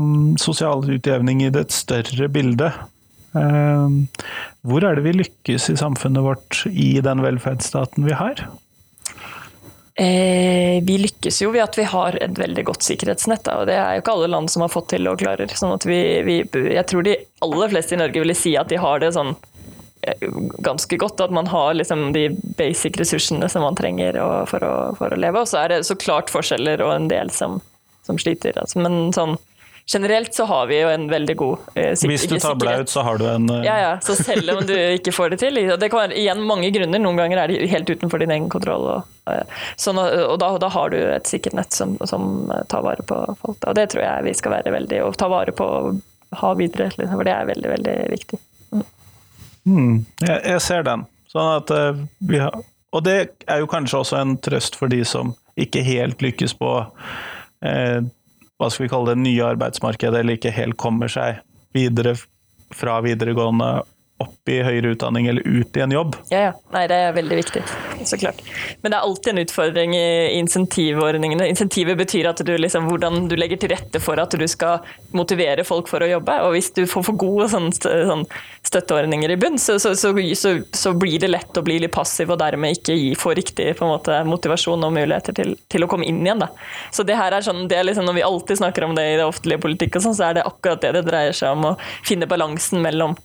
mm, 0.02 0.36
sosial 0.40 0.84
utjevning 0.84 1.42
i 1.46 1.50
det 1.54 1.70
større 1.72 2.28
bildet, 2.28 2.72
eh, 3.34 3.88
hvor 4.62 4.84
er 4.84 4.96
det 5.00 5.04
vi 5.08 5.16
lykkes 5.22 5.70
i 5.72 5.76
samfunnet 5.80 6.22
vårt 6.22 6.66
i 6.68 6.98
den 7.00 7.24
velferdsstaten 7.24 8.04
vi 8.04 8.12
har? 8.12 8.44
Eh, 9.94 10.82
vi 10.82 10.98
lykkes 10.98 11.42
jo 11.42 11.50
ved 11.52 11.66
at 11.66 11.76
vi 11.76 11.84
har 11.84 12.16
et 12.24 12.38
veldig 12.38 12.64
godt 12.64 12.84
sikkerhetsnett, 12.86 13.42
da, 13.44 13.58
og 13.60 13.68
det 13.68 13.76
er 13.76 13.96
jo 13.96 14.02
ikke 14.02 14.14
alle 14.16 14.30
land 14.32 14.48
som 14.48 14.64
har 14.64 14.72
fått 14.72 14.88
til 14.94 15.08
og 15.10 15.20
klarer. 15.20 15.52
Sånn 15.52 15.74
at 15.74 15.84
vi, 15.88 15.98
vi, 16.24 16.38
jeg 16.72 16.86
tror 16.88 17.04
de 17.04 17.18
aller 17.44 17.72
fleste 17.74 17.96
i 17.96 18.00
Norge 18.00 18.22
ville 18.22 18.36
si 18.38 18.54
at 18.56 18.72
de 18.72 18.80
har 18.80 19.02
det 19.02 19.12
sånn 19.18 19.34
eh, 20.08 20.24
ganske 20.64 20.96
godt, 20.96 21.20
at 21.20 21.34
man 21.36 21.50
har 21.52 21.76
liksom 21.76 22.08
de 22.16 22.30
basic 22.56 22.96
ressursene 23.02 23.50
som 23.52 23.66
man 23.66 23.76
trenger 23.76 24.16
for 24.48 24.64
å, 24.64 24.74
for 24.96 25.12
å 25.12 25.20
leve. 25.20 25.44
Og 25.44 25.52
så 25.52 25.60
er 25.64 25.74
det 25.74 25.82
så 25.88 25.98
klart 26.00 26.32
forskjeller 26.32 26.80
og 26.86 26.94
en 26.96 27.12
del 27.12 27.32
som, 27.34 27.60
som 28.08 28.20
sliter. 28.20 28.56
Altså. 28.64 28.80
Men 28.80 29.12
sånn 29.12 29.36
generelt 29.86 30.34
så 30.34 30.44
har 30.44 30.66
vi 30.66 30.80
jo 30.80 30.88
en 30.88 31.08
veldig 31.10 31.36
god 31.36 31.58
eh, 31.74 31.94
sikkerhet. 31.96 32.10
Hvis 32.10 32.26
du 32.28 32.36
tabler 32.38 32.70
sikkerhet. 32.70 32.80
ut, 32.80 32.92
så 32.92 33.02
har 33.06 33.18
du 33.18 33.26
en 33.28 33.50
eh, 33.50 33.64
Ja, 33.66 33.78
ja. 33.80 33.92
Så 34.00 34.16
selv 34.16 34.50
om 34.56 34.62
du 34.66 34.74
ikke 34.74 35.12
får 35.12 35.34
det 35.34 35.40
til 35.42 35.58
Det 35.70 35.90
kan 35.90 36.04
være 36.04 36.18
igjen 36.18 36.42
mange 36.46 36.70
grunner. 36.74 37.02
Noen 37.02 37.18
ganger 37.20 37.42
er 37.42 37.52
de 37.52 37.66
helt 37.72 37.90
utenfor 37.90 38.22
din 38.22 38.34
egen 38.34 38.48
kontroll. 38.52 38.86
Og, 38.94 39.10
eh, 39.32 39.58
sånn, 39.80 39.98
og 39.98 40.38
da, 40.42 40.54
da 40.62 40.70
har 40.72 40.94
du 40.94 40.98
et 41.00 41.28
sikkert 41.28 41.58
nett 41.58 41.76
som, 41.76 41.96
som 42.08 42.50
eh, 42.50 42.64
tar 42.72 42.86
vare 42.86 43.04
på 43.06 43.20
folk. 43.42 43.58
Og 43.58 43.76
det 43.78 43.90
tror 43.92 44.06
jeg 44.06 44.28
vi 44.28 44.38
skal 44.38 44.56
være 44.58 44.74
veldig 44.76 45.02
Og 45.08 45.18
ta 45.18 45.28
vare 45.32 45.54
på 45.56 45.68
og 45.72 46.00
ha 46.40 46.54
videre, 46.56 46.88
liksom, 46.96 47.18
for 47.18 47.28
det 47.28 47.34
er 47.34 47.48
veldig, 47.50 47.68
veldig 47.74 47.96
viktig. 48.12 48.38
Mm, 49.68 50.04
jeg, 50.22 50.38
jeg, 50.48 50.62
ser 50.64 50.86
den. 50.86 51.04
Sånn 51.30 51.50
at 51.58 51.70
uh, 51.70 52.00
vi 52.26 52.40
har 52.42 52.56
Og 52.92 53.04
det 53.06 53.14
er 53.48 53.60
jo 53.62 53.68
kanskje 53.70 54.00
også 54.02 54.16
en 54.18 54.34
trøst 54.42 54.74
for 54.76 54.90
de 54.92 55.00
som 55.06 55.34
ikke 55.60 55.84
helt 55.86 56.24
lykkes 56.24 56.56
på 56.58 56.72
uh, 56.82 58.00
hva 58.62 58.70
skal 58.70 58.86
vi 58.86 58.92
kalle 58.92 59.16
det 59.16 59.24
nye 59.24 59.48
arbeidsmarkedet, 59.52 60.20
eller 60.20 60.38
ikke 60.38 60.54
helt 60.54 60.78
kommer 60.78 61.10
seg 61.10 61.42
videre 61.74 62.14
fra 62.72 63.00
videregående 63.02 63.82
opp 64.22 64.50
i 64.50 64.58
høyere 64.64 64.94
utdanning 64.94 65.28
eller 65.30 65.46
ut 65.46 65.76
i 65.76 65.84
en 65.84 65.94
jobb. 65.94 66.16
Ja, 66.32 66.48
ja. 66.48 66.52
Nei, 66.72 66.86
det 66.90 66.98
er 66.98 67.16
veldig 67.16 67.38
viktig. 67.38 67.62
Så 68.08 68.18
klart. 68.18 68.40
Men 68.82 68.92
det 68.92 68.98
er 68.98 69.06
alltid 69.06 69.32
en 69.32 69.42
utfordring 69.42 69.96
i 69.96 70.08
insentivordningene. 70.38 71.46
Insentivet 71.52 71.98
betyr 71.98 72.30
at 72.32 72.42
du 72.46 72.52
liksom, 72.58 72.88
hvordan 72.90 73.28
du 73.30 73.36
legger 73.38 73.60
til 73.60 73.72
rette 73.74 74.00
for 74.02 74.20
at 74.22 74.34
du 74.38 74.46
skal 74.50 74.82
motivere 75.16 75.64
folk 75.66 75.90
for 75.90 76.04
å 76.04 76.10
jobbe. 76.10 76.38
Og 76.46 76.56
hvis 76.56 76.72
du 76.76 76.84
får 76.88 77.06
for 77.08 77.18
gode 77.20 77.48
sånn, 77.52 77.70
sånn 77.74 78.24
støtteordninger 78.66 79.34
i 79.34 79.38
bunn, 79.40 79.58
så, 79.58 79.78
så, 79.82 79.94
så, 79.94 80.12
så, 80.72 80.92
blir 80.98 81.18
det 81.22 81.30
lett 81.32 81.58
å 81.58 81.64
bli 81.64 81.78
litt 81.82 81.94
passiv 81.94 82.32
og 82.32 82.40
dermed 82.42 82.78
ikke 82.78 82.96
gi, 82.96 83.12
få 83.18 83.34
riktig 83.38 83.72
måte, 83.82 84.22
motivasjon 84.28 84.86
og 84.86 84.94
muligheter 84.94 85.36
til, 85.36 85.56
til, 85.72 85.84
å 85.84 85.90
komme 85.90 86.06
inn 86.08 86.22
igjen. 86.24 86.42
Da. 86.42 86.50
Så 86.94 87.06
det 87.06 87.18
her 87.18 87.34
er 87.34 87.44
sånn, 87.44 87.66
det 87.70 87.78
er 87.78 87.88
liksom, 87.88 88.06
Når 88.06 88.18
vi 88.18 88.26
alltid 88.26 88.62
snakker 88.62 88.86
om 88.86 88.96
det 88.98 89.06
i 89.12 89.18
det 89.20 89.26
offentlige 89.26 89.62
politikk, 89.62 90.00
sånn, 90.02 90.16
så 90.16 90.30
er 90.30 90.38
det 90.38 90.46
akkurat 90.48 90.82
det 90.82 90.94
det 90.98 91.06
dreier 91.08 91.36
seg 91.36 91.56
om. 91.56 91.72
Å 91.72 92.06
finne 92.06 92.30
balansen 92.30 92.82
mellom 92.84 93.16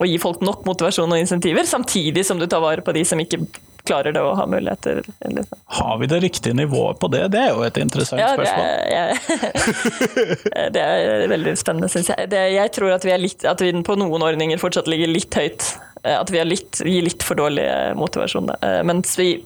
å 0.00 0.08
gi 0.08 0.18
folk 0.20 0.42
nok 0.44 0.66
motivasjon 0.68 1.12
og 1.12 1.22
insentiver, 1.22 1.64
samtidig 1.68 2.26
som 2.26 2.40
du 2.40 2.46
tar 2.50 2.60
vare 2.64 2.84
på 2.84 2.92
de 2.96 3.04
som 3.08 3.20
ikke 3.22 3.40
klarer 3.86 4.14
det 4.16 4.22
å 4.22 4.34
ha 4.36 4.46
muligheter. 4.50 5.02
Liksom. 5.24 5.58
Har 5.78 5.98
vi 6.00 6.08
det 6.10 6.20
riktige 6.24 6.56
nivået 6.58 6.98
på 7.00 7.08
det? 7.12 7.22
Det 7.34 7.42
er 7.42 7.52
jo 7.54 7.64
et 7.66 7.78
interessant 7.80 8.20
ja, 8.20 8.32
spørsmål. 8.34 8.66
Det 8.90 10.52
er, 10.52 10.70
det 10.74 10.84
er 10.84 11.26
veldig 11.32 11.56
spennende, 11.58 11.90
syns 11.92 12.10
jeg. 12.12 12.30
Det, 12.32 12.42
jeg 12.56 12.72
tror 12.76 12.96
at 12.96 13.06
vi, 13.06 13.16
litt, 13.22 13.46
at 13.46 13.62
vi, 13.62 13.72
på 13.86 13.98
noen 13.98 14.26
ordninger 14.26 14.60
fortsatt 14.62 14.90
ligger 14.90 15.12
litt 15.12 15.38
høyt. 15.38 15.68
Eh, 16.02 16.16
at 16.18 16.32
vi 16.32 16.42
litt, 16.44 16.80
gir 16.82 17.06
litt 17.06 17.26
for 17.26 17.38
dårlig 17.38 17.66
eh, 17.66 17.92
motivasjon. 17.98 18.50
Da. 18.52 18.58
Eh, 18.62 18.80
mens 18.86 19.18
vi 19.20 19.36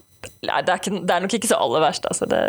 Nei, 0.44 0.58
det 0.64 0.72
er, 0.72 0.80
ikke, 0.82 0.98
det 1.08 1.14
er, 1.14 1.22
nok 1.24 1.34
ikke 1.36 1.48
så 1.48 1.56
aller 1.64 1.80
verst. 1.80 2.04
Altså. 2.08 2.26
Det, 2.28 2.40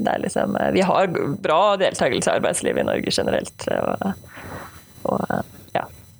det 0.00 0.14
liksom, 0.22 0.54
vi 0.72 0.80
har 0.84 1.10
bra 1.44 1.60
deltakelse 1.80 2.30
i 2.30 2.38
arbeidslivet 2.38 2.80
i 2.80 2.86
Norge 2.88 3.12
generelt. 3.12 3.66
Og, 3.68 5.12
og 5.12 5.57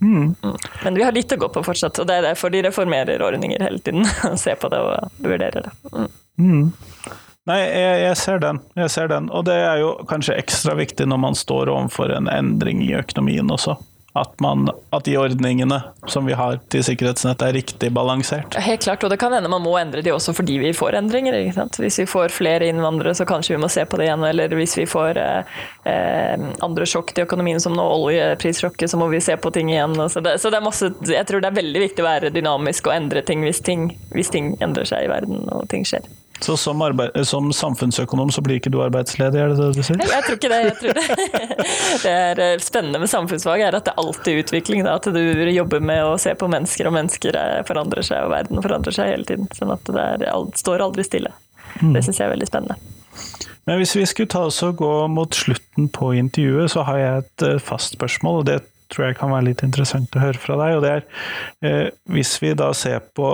Mm. 0.00 0.34
Men 0.84 0.94
vi 0.94 1.02
har 1.02 1.14
litt 1.16 1.32
å 1.34 1.40
gå 1.40 1.48
på 1.52 1.62
fortsatt, 1.66 1.98
og 1.98 2.08
det 2.08 2.18
er 2.18 2.28
derfor 2.30 2.52
de 2.54 2.62
reformerer 2.68 3.22
ordninger 3.24 3.62
hele 3.62 3.80
tiden. 3.82 4.06
og 4.30 4.38
ser 4.40 4.60
på 4.60 4.70
det 4.72 4.82
og 4.84 5.24
vurderer 5.24 5.68
det. 5.68 5.74
Mm. 5.92 6.08
Mm. 6.38 6.64
Nei, 7.48 7.58
jeg, 7.64 8.00
jeg, 8.04 8.16
ser 8.20 8.42
den. 8.44 8.58
jeg 8.76 8.92
ser 8.92 9.08
den. 9.08 9.30
Og 9.32 9.46
det 9.48 9.56
er 9.64 9.80
jo 9.80 9.94
kanskje 10.10 10.36
ekstra 10.36 10.76
viktig 10.78 11.06
når 11.08 11.22
man 11.22 11.38
står 11.38 11.72
overfor 11.72 12.12
en 12.12 12.28
endring 12.28 12.82
i 12.84 12.92
økonomien 12.98 13.48
også 13.54 13.78
at, 14.12 14.40
man, 14.40 14.70
at, 14.90 15.04
de 15.04 15.16
ordningene 15.18 15.82
som 16.06 16.26
vi 16.26 16.32
har 16.32 16.58
til 16.72 16.82
sikkerhetsnett 16.84 17.42
er 17.44 17.52
riktig 17.52 17.90
balansert. 17.94 18.56
Helt 18.64 18.82
klart, 18.82 19.04
og 19.04 19.12
det 19.12 19.18
kan 19.20 19.34
hende 19.36 19.50
man 19.52 19.62
må 19.62 19.74
endre 19.78 20.02
de 20.02 20.14
også 20.14 20.32
fordi 20.36 20.58
vi 20.62 20.72
får 20.76 20.96
endringer. 20.98 21.36
Hvis 21.78 22.00
vi 22.00 22.06
får 22.08 22.32
flere 22.34 22.70
innvandrere, 22.72 23.14
så 23.14 23.26
kanskje 23.28 23.54
vi 23.54 23.62
må 23.62 23.68
se 23.72 23.84
på 23.84 24.00
det 24.00 24.08
igjen. 24.08 24.24
Eller 24.24 24.54
hvis 24.56 24.78
vi 24.78 24.86
får 24.88 25.20
eh, 25.22 25.58
eh 25.92 26.46
andre 26.64 26.86
sjokk 26.88 27.12
til 27.14 27.28
økonomien, 27.28 27.60
som 27.60 27.76
nå 27.76 27.84
oljeprissjokket, 27.84 28.90
så 28.90 29.00
må 29.00 29.10
vi 29.12 29.20
se 29.20 29.36
på 29.36 29.52
ting 29.54 29.72
igjen. 29.72 29.96
Så 30.08 30.24
det, 30.24 30.38
så 30.42 30.50
det, 30.50 30.62
masse, 30.64 30.90
jeg 31.04 31.26
tror 31.28 31.44
det 31.44 31.52
er 31.52 31.60
veldig 31.60 31.84
viktig 31.84 32.04
å 32.04 32.08
være 32.08 32.32
dynamisk 32.34 32.88
og 32.88 32.96
endre 32.96 33.22
ting 33.22 33.44
hvis 33.44 33.60
ting, 33.64 33.90
hvis 34.14 34.32
ting 34.32 34.54
endrer 34.64 34.88
seg 34.88 35.04
i 35.04 35.12
verden 35.12 35.44
og 35.52 35.68
ting 35.68 35.86
skjer. 35.88 36.08
Så 36.40 36.56
som, 36.56 36.82
arbeid, 36.82 37.16
som, 37.26 37.48
samfunnsøkonom 37.52 38.30
så 38.34 38.42
blir 38.46 38.60
ikke 38.60 38.70
du 38.70 38.78
arbeidsledig, 38.84 39.40
er 39.40 39.50
det 39.52 39.58
det 39.58 39.70
du 39.74 39.82
sier? 39.82 39.98
Jeg 39.98 40.26
tror 40.26 40.36
ikke 40.38 40.50
det. 40.52 40.60
jeg 40.68 40.76
tror 40.78 40.98
Det 40.98 41.06
Det 42.04 42.12
er 42.12 42.42
eh, 42.44 42.54
spennende 42.62 43.00
med 43.02 43.10
samfunnsfag 43.10 43.64
er 43.66 43.78
at 43.78 43.88
det 43.88 43.94
er 43.94 44.04
alltid 44.04 44.44
utvikling. 44.44 44.84
Da, 44.86 44.94
at 45.00 45.08
du 45.10 45.50
jobber 45.50 45.82
med 45.82 46.04
å 46.06 46.14
se 46.20 46.34
på 46.38 46.50
mennesker, 46.50 46.88
og 46.88 46.94
mennesker 46.94 47.38
eh, 47.40 47.58
forandrer 47.68 48.06
seg, 48.06 48.28
og 48.28 48.34
verden 48.36 48.62
forandrer 48.64 48.94
seg 48.94 49.12
hele 49.12 49.28
tiden. 49.28 49.50
Sånn 49.58 49.74
at 49.74 49.90
det 49.90 50.06
er, 50.06 50.28
står 50.62 50.86
aldri 50.86 51.06
stille. 51.06 51.34
Mm. 51.82 51.92
Det 51.96 52.06
syns 52.06 52.22
jeg 52.22 52.28
er 52.28 52.34
veldig 52.36 52.50
spennende. 52.50 52.78
Men 53.68 53.82
hvis 53.82 53.96
vi 53.98 54.06
skulle 54.08 54.30
ta 54.32 54.46
oss 54.48 54.62
og 54.64 54.78
gå 54.80 54.94
mot 55.12 55.34
slutten 55.34 55.90
på 55.92 56.14
intervjuet, 56.16 56.70
så 56.72 56.86
har 56.88 57.02
jeg 57.02 57.24
et 57.24 57.48
eh, 57.50 57.62
fast 57.62 57.98
spørsmål. 57.98 58.42
og 58.42 58.48
det 58.48 58.60
tror 58.88 59.10
jeg 59.10 59.18
kan 59.18 59.32
være 59.32 59.50
litt 59.50 59.62
interessant 59.66 60.16
å 60.16 60.22
høre 60.22 60.40
fra 60.40 60.56
deg. 60.62 60.76
og 60.78 60.84
det 60.86 60.92
er 60.94 61.02
eh, 61.60 61.86
Hvis 62.08 62.38
vi 62.42 62.54
da 62.56 62.70
ser 62.76 63.02
på 63.16 63.32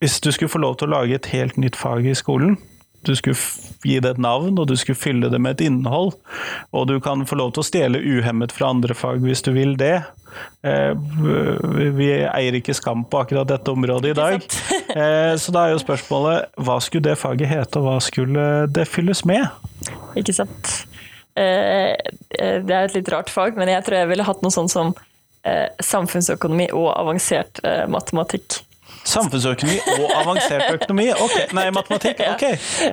hvis 0.00 0.20
du 0.24 0.32
skulle 0.32 0.52
få 0.52 0.60
lov 0.62 0.78
til 0.80 0.88
å 0.88 0.96
lage 0.98 1.16
et 1.16 1.30
helt 1.34 1.58
nytt 1.60 1.76
fag 1.76 2.06
i 2.08 2.16
skolen, 2.16 2.56
du 3.02 3.14
skulle 3.16 3.36
gi 3.84 3.96
det 4.00 4.14
et 4.14 4.20
navn, 4.20 4.58
og 4.60 4.66
du 4.68 4.74
skulle 4.76 4.98
fylle 4.98 5.30
det 5.32 5.38
med 5.40 5.56
et 5.56 5.66
innhold, 5.70 6.12
og 6.76 6.86
du 6.88 6.98
kan 7.00 7.24
få 7.28 7.38
lov 7.40 7.54
til 7.54 7.62
å 7.62 7.68
stjele 7.68 8.00
uhemmet 8.00 8.52
fra 8.52 8.72
andre 8.74 8.96
fag 8.96 9.24
hvis 9.24 9.44
du 9.46 9.54
vil 9.56 9.72
det. 9.80 10.02
Eh, 10.64 10.92
vi 11.96 12.10
eier 12.28 12.58
ikke 12.58 12.76
skam 12.76 13.06
på 13.08 13.22
akkurat 13.24 13.48
dette 13.48 13.72
området 13.72 14.12
i 14.12 14.18
dag, 14.18 14.44
eh, 15.00 15.32
så 15.40 15.56
da 15.56 15.64
er 15.66 15.74
jo 15.74 15.82
spørsmålet 15.82 16.60
hva 16.60 16.76
skulle 16.84 17.08
det 17.08 17.18
faget 17.20 17.50
hete, 17.50 17.80
og 17.80 17.88
hva 17.88 17.98
skulle 18.04 18.48
det 18.72 18.88
fylles 18.88 19.24
med? 19.28 19.48
Ikke 20.20 20.36
sant. 20.36 20.74
Eh, 21.40 21.96
det 22.36 22.74
er 22.74 22.84
et 22.84 22.96
litt 22.98 23.12
rart 23.12 23.32
fag, 23.32 23.56
men 23.56 23.72
jeg 23.72 23.86
tror 23.86 24.02
jeg 24.02 24.12
ville 24.12 24.28
hatt 24.28 24.44
noe 24.44 24.54
sånn 24.54 24.72
som 24.72 24.96
samfunnsøkonomi 25.40 26.66
og 26.76 26.90
avansert 26.92 27.62
matematikk. 27.88 28.58
Samfunnsøkonomi 29.08 29.78
og 29.96 30.10
avansert 30.20 30.66
økonomi? 30.74 31.06
Ok, 31.14 31.36
Nei, 31.56 31.66
matematikk. 31.74 32.20
Ok. 32.34 32.44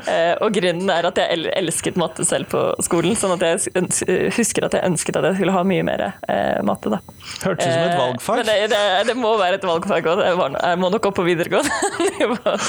Ja. 0.07 0.35
Og 0.43 0.53
grunnen 0.55 0.89
er 0.93 1.07
at 1.09 1.19
jeg 1.19 1.47
elsket 1.57 1.97
matte 1.99 2.25
selv 2.27 2.49
på 2.51 2.61
skolen. 2.85 3.15
sånn 3.19 3.35
at 3.35 3.43
jeg 3.43 4.31
husker 4.37 4.67
at 4.67 4.77
jeg 4.77 4.85
ønsket 4.87 5.19
at 5.19 5.27
jeg 5.29 5.39
skulle 5.39 5.55
ha 5.55 5.63
mye 5.67 5.85
mer 5.87 6.03
eh, 6.07 6.59
matte. 6.67 6.91
da. 6.93 7.01
Hørtes 7.43 7.67
ut 7.67 7.73
som 7.73 7.83
et 7.83 7.93
eh, 7.93 8.01
valgfag. 8.01 8.41
Men 8.41 8.49
det, 8.49 8.57
det, 8.73 8.83
det, 9.11 9.17
må 9.19 9.33
være 9.39 9.59
et 9.59 9.67
valgfag 9.67 10.11
òg. 10.13 10.23
Jeg 10.57 10.81
må 10.81 10.91
nok 10.93 11.09
opp 11.11 11.17
på 11.19 11.27
videregående. 11.27 11.71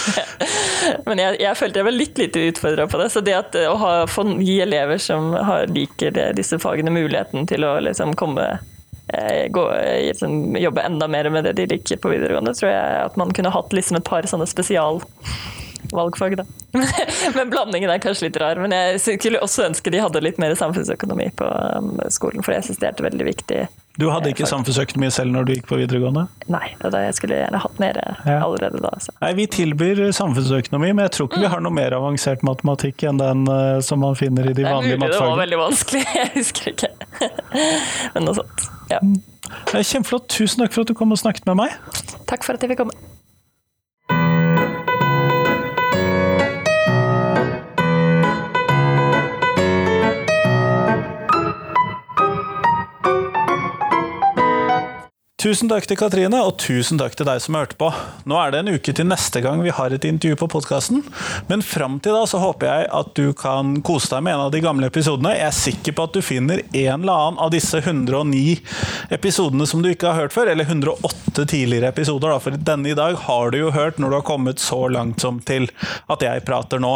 Men 1.09 1.23
jeg, 1.23 1.39
jeg 1.43 1.59
følte 1.59 1.83
jeg 1.83 1.89
var 1.89 1.97
litt 1.97 2.19
lite 2.21 2.47
utfordra 2.51 2.89
på 2.91 3.03
det. 3.03 3.11
Så 3.15 3.23
det 3.25 3.37
at 3.39 3.61
å 3.69 3.77
ha, 3.83 3.93
gi 4.43 4.59
elever 4.65 5.01
som 5.03 5.33
har, 5.37 5.69
liker 5.73 6.35
disse 6.37 6.59
fagene, 6.63 6.93
muligheten 6.95 7.47
til 7.49 7.67
å 7.69 7.77
liksom 7.85 8.17
komme 8.19 8.49
Eh, 8.49 8.78
gå, 9.51 9.65
liksom, 10.05 10.57
jobbe 10.61 10.85
enda 10.85 11.09
mer 11.09 11.31
med 11.33 11.45
det 11.49 11.57
de 11.59 11.67
liker 11.73 11.97
på 12.03 12.13
videregående, 12.13 12.55
tror 12.59 12.73
jeg 12.73 13.01
at 13.07 13.17
man 13.21 13.33
kunne 13.33 13.55
hatt 13.55 13.73
liksom 13.73 13.97
et 13.99 14.09
par 14.09 14.29
sånne 14.29 14.49
spesialvalgfag. 14.49 16.37
Da. 16.43 16.45
men 17.35 17.51
blandingen 17.51 17.91
er 17.91 17.99
kanskje 17.99 18.29
litt 18.29 18.37
rar. 18.41 18.61
Men 18.61 18.75
jeg 18.75 19.01
skulle 19.01 19.41
også 19.45 19.69
ønske 19.69 19.93
de 19.93 20.03
hadde 20.03 20.23
litt 20.25 20.39
mer 20.41 20.55
samfunnsøkonomi 20.59 21.31
på 21.39 21.49
um, 21.49 21.97
skolen, 22.13 22.45
for 22.45 22.57
jeg 22.57 22.69
syns 22.69 22.81
det 22.83 22.91
er 22.91 22.97
et 22.97 23.05
veldig 23.09 23.29
viktig 23.29 23.61
Du 23.99 24.09
hadde 24.13 24.31
ikke 24.31 24.47
samfunnsøkonomi 24.47 25.11
selv 25.15 25.35
når 25.35 25.49
du 25.49 25.55
gikk 25.57 25.69
på 25.71 25.81
videregående? 25.81 26.27
Nei, 26.53 26.75
da 26.85 27.03
jeg 27.07 27.17
skulle 27.19 27.41
gjerne 27.41 27.63
hatt 27.65 27.83
mer 27.83 28.01
ja. 28.05 28.39
allerede 28.39 28.83
da. 28.85 28.93
Så. 29.03 29.15
Nei, 29.25 29.33
Vi 29.41 29.49
tilbyr 29.59 30.05
samfunnsøkonomi, 30.17 30.93
men 30.93 31.09
jeg 31.09 31.17
tror 31.17 31.31
ikke 31.31 31.43
mm. 31.43 31.47
vi 31.47 31.53
har 31.57 31.65
noe 31.65 31.79
mer 31.81 31.99
avansert 31.99 32.45
matematikk 32.47 33.09
enn 33.09 33.23
den 33.23 33.47
som 33.85 34.05
man 34.05 34.19
finner 34.19 34.51
i 34.51 34.57
de 34.57 34.67
vanlige 34.69 35.01
matfagene 35.01 35.17
Det 35.17 35.31
var 35.33 35.45
veldig 35.45 35.63
vanskelig, 35.65 36.05
jeg 36.21 36.35
husker 36.37 36.75
ikke. 36.75 36.93
men 38.15 38.29
noe 38.29 38.43
sånt. 38.43 38.69
Ja. 38.91 39.01
Kjempeflott. 39.73 40.29
Tusen 40.33 40.65
takk 40.65 40.75
for 40.75 40.85
at 40.85 40.91
du 40.91 40.97
kom 40.99 41.13
og 41.15 41.21
snakket 41.21 41.47
med 41.49 41.61
meg. 41.63 41.77
Takk 42.29 42.45
for 42.47 42.57
at 42.57 42.65
jeg 42.65 42.75
fikk 42.75 42.85
komme. 42.85 43.08
Tusen 55.49 55.71
takk 55.71 55.87
til 55.89 55.97
Katrine, 55.97 56.43
og 56.45 56.59
tusen 56.61 56.99
takk 57.01 57.15
til 57.17 57.25
deg 57.25 57.39
som 57.41 57.57
hørte 57.57 57.77
på. 57.81 57.87
Nå 58.29 58.37
er 58.37 58.51
det 58.53 58.59
en 58.61 58.69
uke 58.75 58.93
til 58.93 59.07
neste 59.09 59.41
gang 59.41 59.63
vi 59.65 59.73
har 59.73 59.95
et 59.97 60.05
intervju 60.05 60.37
på 60.43 60.49
podkasten, 60.53 60.99
men 61.49 61.63
fram 61.65 61.95
til 62.05 62.13
da 62.13 62.27
så 62.29 62.41
håper 62.43 62.69
jeg 62.69 62.89
at 62.99 63.15
du 63.17 63.31
kan 63.39 63.79
kose 63.87 64.11
deg 64.13 64.27
med 64.27 64.35
en 64.35 64.43
av 64.45 64.53
de 64.53 64.61
gamle 64.61 64.91
episodene. 64.93 65.33
Jeg 65.39 65.47
er 65.47 65.57
sikker 65.57 65.97
på 65.97 66.05
at 66.05 66.19
du 66.19 66.21
finner 66.27 66.61
en 66.67 66.99
eller 66.99 67.15
annen 67.15 67.41
av 67.41 67.55
disse 67.55 67.81
109 67.81 68.59
episodene 69.17 69.71
som 69.71 69.81
du 69.81 69.89
ikke 69.89 70.11
har 70.11 70.27
hørt 70.27 70.37
før, 70.37 70.51
eller 70.53 70.69
108 70.69 71.47
tidligere 71.49 71.95
episoder, 71.95 72.35
da, 72.35 72.43
for 72.45 72.61
denne 72.69 72.93
i 72.93 72.99
dag 72.99 73.17
har 73.25 73.55
du 73.55 73.59
jo 73.63 73.73
hørt 73.73 74.03
når 74.03 74.13
du 74.13 74.19
har 74.19 74.29
kommet 74.29 74.61
så 74.61 74.83
langt 74.93 75.25
som 75.25 75.41
til 75.49 75.71
at 76.13 76.29
jeg 76.29 76.45
prater 76.45 76.85
nå. 76.85 76.93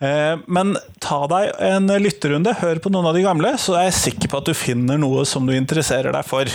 Eh, 0.00 0.40
men 0.48 0.72
ta 1.04 1.20
deg 1.36 1.52
en 1.68 1.92
lytterunde, 2.00 2.56
hør 2.64 2.80
på 2.80 2.96
noen 2.96 3.12
av 3.12 3.20
de 3.20 3.28
gamle, 3.28 3.52
så 3.60 3.76
er 3.76 3.90
jeg 3.90 4.00
sikker 4.00 4.32
på 4.32 4.40
at 4.40 4.48
du 4.48 4.56
finner 4.56 5.04
noe 5.04 5.28
som 5.28 5.44
du 5.44 5.52
interesserer 5.52 6.16
deg 6.16 6.24
for. 6.32 6.48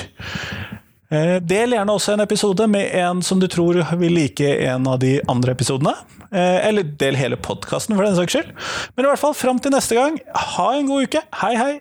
Eh, 1.09 1.35
del 1.41 1.73
gjerne 1.73 1.95
også 1.97 2.13
en 2.13 2.21
episode 2.21 2.67
med 2.69 2.93
en 3.01 3.23
som 3.25 3.39
du 3.41 3.47
tror 3.49 3.81
vil 3.97 4.13
like 4.13 4.45
en 4.69 4.85
av 4.87 4.99
de 5.01 5.17
andre 5.31 5.55
episodene. 5.57 5.95
Eh, 6.29 6.67
eller 6.69 6.85
del 7.01 7.17
hele 7.17 7.39
podkasten, 7.41 7.97
for 7.97 8.05
den 8.05 8.17
saks 8.19 8.37
skyld. 8.37 8.55
Men 8.95 9.07
i 9.07 9.09
hvert 9.09 9.23
fall, 9.23 9.37
fram 9.37 9.61
til 9.61 9.73
neste 9.73 9.97
gang, 9.97 10.19
ha 10.55 10.71
en 10.77 10.89
god 10.89 11.09
uke. 11.09 11.25
Hei, 11.41 11.55
hei! 11.57 11.71